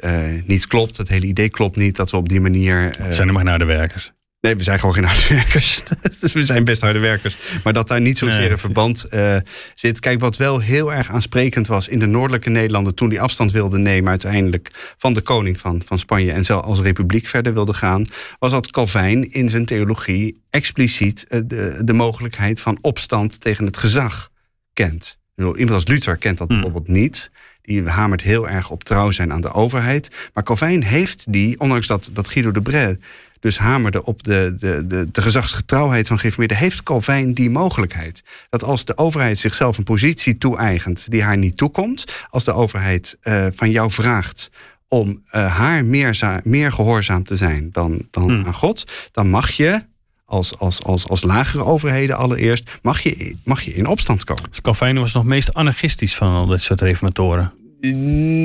niet 0.44 0.66
klopt. 0.66 0.96
Het 0.96 1.08
hele 1.08 1.26
idee 1.26 1.48
klopt 1.48 1.76
niet 1.76 1.96
dat 1.96 2.10
we 2.10 2.16
op 2.16 2.28
die 2.28 2.40
manier. 2.40 2.96
zijn 3.10 3.28
er 3.28 3.34
maar 3.34 3.44
naar 3.44 3.58
de 3.58 3.64
werkers. 3.64 4.12
Nee, 4.40 4.56
we 4.56 4.62
zijn 4.62 4.78
gewoon 4.78 4.94
geen 4.94 5.04
harde 5.04 5.26
werkers. 5.28 5.82
we 6.32 6.44
zijn 6.44 6.64
best 6.64 6.80
harde 6.80 6.98
werkers. 6.98 7.36
Maar 7.64 7.72
dat 7.72 7.88
daar 7.88 8.00
niet 8.00 8.18
zozeer 8.18 8.38
nee. 8.38 8.50
een 8.50 8.58
verband 8.58 9.06
uh, 9.10 9.36
zit. 9.74 10.00
Kijk, 10.00 10.20
wat 10.20 10.36
wel 10.36 10.58
heel 10.58 10.92
erg 10.92 11.10
aansprekend 11.10 11.66
was 11.66 11.88
in 11.88 11.98
de 11.98 12.06
noordelijke 12.06 12.50
Nederlanden. 12.50 12.94
toen 12.94 13.08
die 13.08 13.20
afstand 13.20 13.52
wilde 13.52 13.78
nemen 13.78 14.10
uiteindelijk 14.10 14.94
van 14.96 15.12
de 15.12 15.20
koning 15.20 15.60
van, 15.60 15.82
van 15.86 15.98
Spanje. 15.98 16.32
en 16.32 16.44
zelf 16.44 16.64
als 16.64 16.80
republiek 16.80 17.26
verder 17.26 17.54
wilde 17.54 17.74
gaan. 17.74 18.06
was 18.38 18.50
dat 18.50 18.70
Calvijn 18.70 19.32
in 19.32 19.48
zijn 19.48 19.64
theologie 19.64 20.42
expliciet 20.50 21.26
uh, 21.28 21.40
de, 21.46 21.82
de 21.84 21.92
mogelijkheid 21.92 22.60
van 22.60 22.78
opstand 22.80 23.40
tegen 23.40 23.64
het 23.64 23.76
gezag 23.76 24.30
kent. 24.72 25.18
Iemand 25.36 25.70
als 25.70 25.86
Luther 25.86 26.16
kent 26.16 26.38
dat 26.38 26.48
hmm. 26.48 26.60
bijvoorbeeld 26.60 26.96
niet. 26.96 27.30
Die 27.62 27.88
hamert 27.88 28.22
heel 28.22 28.48
erg 28.48 28.70
op 28.70 28.84
trouw 28.84 29.10
zijn 29.10 29.32
aan 29.32 29.40
de 29.40 29.52
overheid. 29.52 30.30
Maar 30.34 30.44
Calvijn 30.44 30.82
heeft 30.82 31.32
die, 31.32 31.60
ondanks 31.60 31.86
dat, 31.86 32.10
dat 32.12 32.28
Guido 32.28 32.50
de 32.50 32.62
Bray 32.62 32.98
dus 33.40 33.58
hamerde 33.58 34.04
op 34.04 34.22
de, 34.22 34.54
de, 34.58 34.86
de, 34.86 35.06
de 35.12 35.22
gezagsgetrouwheid 35.22 36.08
van 36.08 36.18
geïnformeerden, 36.18 36.58
heeft 36.58 36.82
Calvijn 36.82 37.34
die 37.34 37.50
mogelijkheid. 37.50 38.22
Dat 38.48 38.64
als 38.64 38.84
de 38.84 38.96
overheid 38.96 39.38
zichzelf 39.38 39.78
een 39.78 39.84
positie 39.84 40.38
toe-eigent 40.38 41.10
die 41.10 41.22
haar 41.22 41.38
niet 41.38 41.56
toekomt, 41.56 42.24
als 42.28 42.44
de 42.44 42.52
overheid 42.52 43.18
uh, 43.22 43.46
van 43.52 43.70
jou 43.70 43.90
vraagt 43.90 44.50
om 44.88 45.08
uh, 45.08 45.56
haar 45.56 45.84
meer, 45.84 46.40
meer 46.42 46.72
gehoorzaam 46.72 47.24
te 47.24 47.36
zijn 47.36 47.68
dan, 47.72 48.06
dan 48.10 48.30
hmm. 48.30 48.46
aan 48.46 48.54
God, 48.54 48.92
dan 49.12 49.30
mag 49.30 49.50
je 49.50 49.88
als, 50.24 50.58
als, 50.58 50.82
als, 50.82 51.08
als 51.08 51.22
lagere 51.22 51.64
overheden 51.64 52.16
allereerst, 52.16 52.78
mag 52.82 53.00
je, 53.00 53.34
mag 53.44 53.62
je 53.62 53.74
in 53.74 53.86
opstand 53.86 54.24
komen. 54.24 54.50
Dus 54.50 54.60
Calvijn 54.60 54.98
was 54.98 55.12
nog 55.12 55.24
meest 55.24 55.54
anarchistisch 55.54 56.16
van 56.16 56.32
al 56.32 56.46
dit 56.46 56.62
soort 56.62 56.80
reformatoren. 56.80 57.52
Nee, 57.80 57.94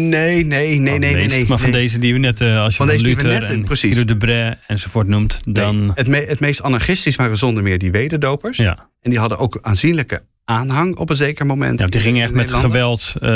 nee, 0.10 0.46
nee, 0.46 0.80
nee, 0.80 1.00
nee, 1.00 1.28
nee. 1.28 1.48
Maar 1.48 1.60
van 1.60 1.72
deze 1.72 2.00
die 2.00 2.14
we 2.14 2.20
net, 2.20 2.42
uh, 2.42 2.62
als 2.62 2.72
je 2.72 2.78
van, 2.78 2.88
van 2.88 2.96
deze 2.96 3.08
Luther 3.08 3.30
net, 3.30 3.50
en 3.50 3.64
precies. 3.64 4.06
de 4.06 4.18
Bray 4.18 4.58
enzovoort 4.68 5.08
noemt, 5.08 5.40
dan... 5.50 5.80
Nee, 5.80 5.92
het, 5.96 6.08
me, 6.08 6.18
het 6.18 6.40
meest 6.40 6.62
anarchistisch 6.62 7.16
waren 7.16 7.38
zonder 7.38 7.64
meer 7.64 7.78
die 7.78 7.92
wederdopers. 7.92 8.58
Ja. 8.58 8.90
En 9.02 9.10
die 9.10 9.20
hadden 9.20 9.38
ook 9.38 9.60
aanzienlijke 9.62 10.24
aanhang 10.44 10.96
op 10.96 11.10
een 11.10 11.16
zeker 11.16 11.46
moment. 11.46 11.80
Ja, 11.80 11.86
die 11.86 12.02
gingen 12.02 12.24
echt 12.24 12.34
met 12.34 12.54
geweld 12.54 13.14
uh, 13.22 13.30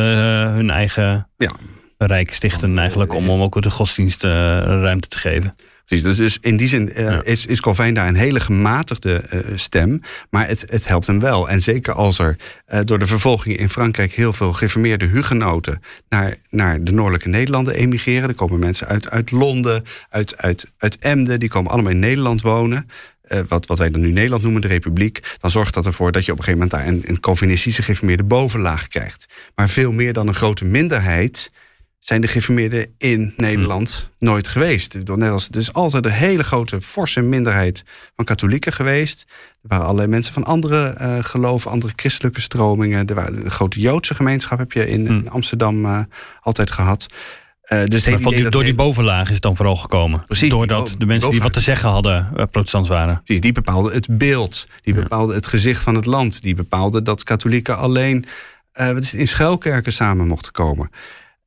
hun 0.53 0.69
eigen 0.69 1.27
ja. 1.37 1.55
rijk 1.97 2.33
stichten 2.33 2.79
eigenlijk... 2.79 3.13
om, 3.13 3.29
om 3.29 3.41
ook 3.41 3.61
de 3.61 3.69
godsdienst 3.69 4.23
uh, 4.23 4.31
ruimte 4.61 5.07
te 5.07 5.17
geven. 5.17 5.55
Precies, 5.89 6.05
dus, 6.05 6.17
dus 6.17 6.37
in 6.41 6.57
die 6.57 6.67
zin 6.67 6.91
uh, 6.97 7.17
is, 7.23 7.45
is 7.45 7.61
Calvijn 7.61 7.93
daar 7.93 8.07
een 8.07 8.15
hele 8.15 8.39
gematigde 8.39 9.23
uh, 9.33 9.39
stem. 9.55 10.01
Maar 10.29 10.47
het, 10.47 10.65
het 10.71 10.87
helpt 10.87 11.07
hem 11.07 11.19
wel. 11.19 11.49
En 11.49 11.61
zeker 11.61 11.93
als 11.93 12.19
er 12.19 12.35
uh, 12.73 12.79
door 12.83 12.99
de 12.99 13.07
vervolging 13.07 13.57
in 13.57 13.69
Frankrijk 13.69 14.13
heel 14.13 14.33
veel 14.33 14.53
geformeerde 14.53 15.05
hugenoten 15.05 15.81
naar, 16.09 16.35
naar 16.49 16.83
de 16.83 16.91
noordelijke 16.91 17.27
Nederlanden 17.27 17.75
emigreren. 17.75 18.29
Er 18.29 18.35
komen 18.35 18.59
mensen 18.59 18.87
uit, 18.87 19.09
uit 19.09 19.31
Londen, 19.31 19.83
uit, 20.09 20.37
uit, 20.37 20.65
uit 20.77 20.97
Emden, 20.99 21.39
die 21.39 21.49
komen 21.49 21.71
allemaal 21.71 21.91
in 21.91 21.99
Nederland 21.99 22.41
wonen. 22.41 22.89
wat, 23.47 23.65
wat 23.65 23.77
wij 23.77 23.89
dan 23.89 24.01
nu 24.01 24.11
Nederland 24.11 24.43
noemen, 24.43 24.61
de 24.61 24.67
Republiek. 24.67 25.37
Dan 25.39 25.49
zorgt 25.49 25.73
dat 25.73 25.85
ervoor 25.85 26.11
dat 26.11 26.25
je 26.25 26.31
op 26.31 26.37
een 26.37 26.43
gegeven 26.43 26.67
moment 26.67 26.85
daar 26.85 26.93
een, 26.93 27.09
een 27.15 27.19
Calvinistische 27.19 27.83
geformeerde 27.83 28.23
bovenlaag 28.23 28.87
krijgt. 28.87 29.25
Maar 29.55 29.69
veel 29.69 29.91
meer 29.91 30.13
dan 30.13 30.27
een 30.27 30.35
grote 30.35 30.65
minderheid 30.65 31.51
zijn 31.99 32.21
de 32.21 32.27
geïnformeerden 32.27 32.93
in 32.97 33.33
Nederland 33.37 34.09
nooit 34.17 34.47
geweest. 34.47 34.97
Net 35.03 35.31
als, 35.31 35.47
dus 35.47 35.73
altijd 35.73 36.05
een 36.05 36.11
hele 36.11 36.43
grote, 36.43 36.81
forse 36.81 37.21
minderheid 37.21 37.83
van 38.15 38.25
katholieken 38.25 38.73
geweest. 38.73 39.25
Er 39.61 39.67
waren 39.67 39.85
allerlei 39.85 40.07
mensen 40.07 40.33
van 40.33 40.43
andere 40.43 40.97
uh, 41.01 41.17
geloven, 41.21 41.71
andere 41.71 41.93
christelijke 41.95 42.41
stromingen. 42.41 43.07
Er 43.07 43.15
waren 43.15 43.45
een 43.45 43.51
grote 43.51 43.79
Joodse 43.79 44.15
gemeenschap 44.15 44.57
heb 44.57 44.71
je 44.71 44.87
in, 44.87 45.07
hm. 45.07 45.27
Amsterdam 45.27 45.85
uh, 45.85 45.99
altijd 46.41 46.71
gehad. 46.71 47.05
Uh, 47.73 47.83
dus 47.85 48.03
die, 48.03 48.49
door 48.49 48.63
die 48.63 48.75
bovenlaag 48.75 49.27
is 49.27 49.33
het 49.33 49.41
dan 49.41 49.55
vooral 49.55 49.75
gekomen. 49.75 50.25
Precies. 50.25 50.49
Doordat 50.49 50.95
de 50.97 51.05
mensen 51.05 51.31
die 51.31 51.41
wat 51.41 51.53
te 51.53 51.59
zeggen 51.59 51.89
hadden 51.89 52.29
uh, 52.37 52.43
protestant 52.51 52.87
waren. 52.87 53.21
Precies, 53.23 53.41
die 53.41 53.51
bepaalden 53.51 53.93
het 53.93 54.17
beeld. 54.17 54.67
Die 54.81 54.93
bepaalden 54.93 55.35
het 55.35 55.47
gezicht 55.47 55.83
van 55.83 55.95
het 55.95 56.05
land. 56.05 56.41
Die 56.41 56.55
bepaalden 56.55 57.03
dat 57.03 57.23
katholieken 57.23 57.77
alleen 57.77 58.25
uh, 58.79 58.89
in 59.11 59.27
schuilkerken 59.27 59.93
samen 59.93 60.27
mochten 60.27 60.51
komen. 60.51 60.89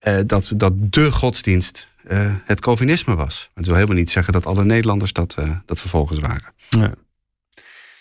Uh, 0.09 0.19
dat, 0.27 0.53
dat 0.57 0.73
de 0.77 1.13
godsdienst 1.13 1.89
uh, 2.11 2.35
het 2.45 2.61
Calvinisme 2.61 3.15
was. 3.15 3.51
Dat 3.55 3.67
wil 3.67 3.75
helemaal 3.75 3.97
niet 3.97 4.11
zeggen 4.11 4.33
dat 4.33 4.47
alle 4.47 4.65
Nederlanders 4.65 5.13
dat, 5.13 5.37
uh, 5.39 5.51
dat 5.67 5.81
vervolgens 5.81 6.19
waren. 6.19 6.53
Ja. 6.69 6.93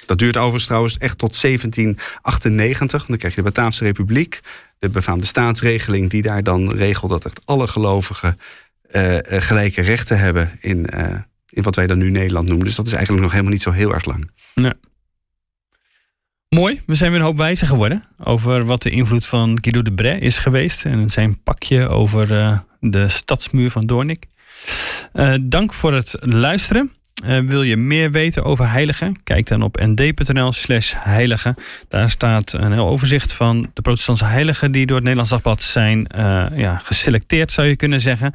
Dat 0.05 0.17
duurt 0.17 0.37
overigens 0.37 0.65
trouwens 0.65 0.97
echt 0.97 1.17
tot 1.17 1.41
1798. 1.41 3.05
Dan 3.05 3.17
krijg 3.17 3.35
je 3.35 3.41
de 3.41 3.51
Bataafse 3.51 3.83
Republiek. 3.83 4.39
De 4.79 4.89
befaamde 4.89 5.25
staatsregeling 5.25 6.09
die 6.09 6.21
daar 6.21 6.43
dan 6.43 6.71
regelt 6.71 7.11
dat 7.11 7.25
echt 7.25 7.45
alle 7.45 7.67
gelovigen 7.67 8.39
gelijke 9.23 9.81
rechten 9.81 10.19
hebben 10.19 10.57
in, 10.59 10.85
in 11.49 11.63
wat 11.63 11.75
wij 11.75 11.87
dan 11.87 11.97
nu 11.97 12.09
Nederland 12.09 12.47
noemen. 12.47 12.65
Dus 12.65 12.75
dat 12.75 12.87
is 12.87 12.93
eigenlijk 12.93 13.23
nog 13.23 13.31
helemaal 13.31 13.53
niet 13.53 13.61
zo 13.61 13.71
heel 13.71 13.93
erg 13.93 14.05
lang. 14.05 14.31
Nee. 14.53 14.73
Mooi, 16.55 16.81
we 16.85 16.95
zijn 16.95 17.11
weer 17.11 17.19
een 17.19 17.25
hoop 17.25 17.37
wijzer 17.37 17.67
geworden 17.67 18.03
over 18.23 18.65
wat 18.65 18.81
de 18.81 18.89
invloed 18.89 19.25
van 19.25 19.57
Guido 19.61 19.81
de 19.81 19.93
Bray 19.93 20.17
is 20.17 20.37
geweest. 20.37 20.85
En 20.85 21.09
zijn 21.09 21.41
pakje 21.43 21.87
over 21.87 22.31
uh, 22.31 22.57
de 22.79 23.09
stadsmuur 23.09 23.71
van 23.71 23.85
Doornik. 23.85 24.25
Uh, 25.13 25.33
dank 25.41 25.73
voor 25.73 25.93
het 25.93 26.15
luisteren. 26.19 26.91
Uh, 27.25 27.39
wil 27.39 27.63
je 27.63 27.77
meer 27.77 28.11
weten 28.11 28.43
over 28.43 28.69
heiligen? 28.69 29.23
Kijk 29.23 29.47
dan 29.47 29.61
op 29.61 29.79
nd.nl 29.85 30.53
slash 30.53 30.93
heiligen. 30.97 31.55
Daar 31.87 32.09
staat 32.09 32.53
een 32.53 32.73
heel 32.73 32.87
overzicht 32.87 33.33
van 33.33 33.69
de 33.73 33.81
protestantse 33.81 34.25
heiligen... 34.25 34.71
die 34.71 34.85
door 34.85 34.95
het 34.95 35.05
Nederlands 35.05 35.31
Dagblad 35.31 35.63
zijn 35.63 36.07
ja, 36.55 36.77
geselecteerd, 36.77 37.51
zou 37.51 37.67
je 37.67 37.75
kunnen 37.75 38.01
zeggen. 38.01 38.33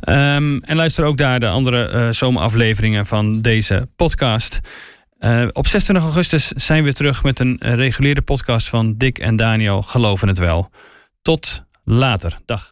Um, 0.00 0.62
en 0.62 0.76
luister 0.76 1.04
ook 1.04 1.16
daar 1.16 1.40
de 1.40 1.48
andere 1.48 2.12
zomerafleveringen 2.12 3.06
van 3.06 3.40
deze 3.40 3.88
podcast... 3.96 4.60
Uh, 5.20 5.48
op 5.52 5.66
26 5.66 6.04
augustus 6.04 6.46
zijn 6.46 6.84
we 6.84 6.92
terug 6.92 7.22
met 7.22 7.40
een 7.40 7.56
reguliere 7.60 8.22
podcast 8.22 8.68
van 8.68 8.94
Dick 8.96 9.18
en 9.18 9.36
Daniel 9.36 9.82
Geloven 9.82 10.28
het 10.28 10.38
Wel. 10.38 10.70
Tot 11.22 11.64
later. 11.84 12.38
Dag. 12.44 12.66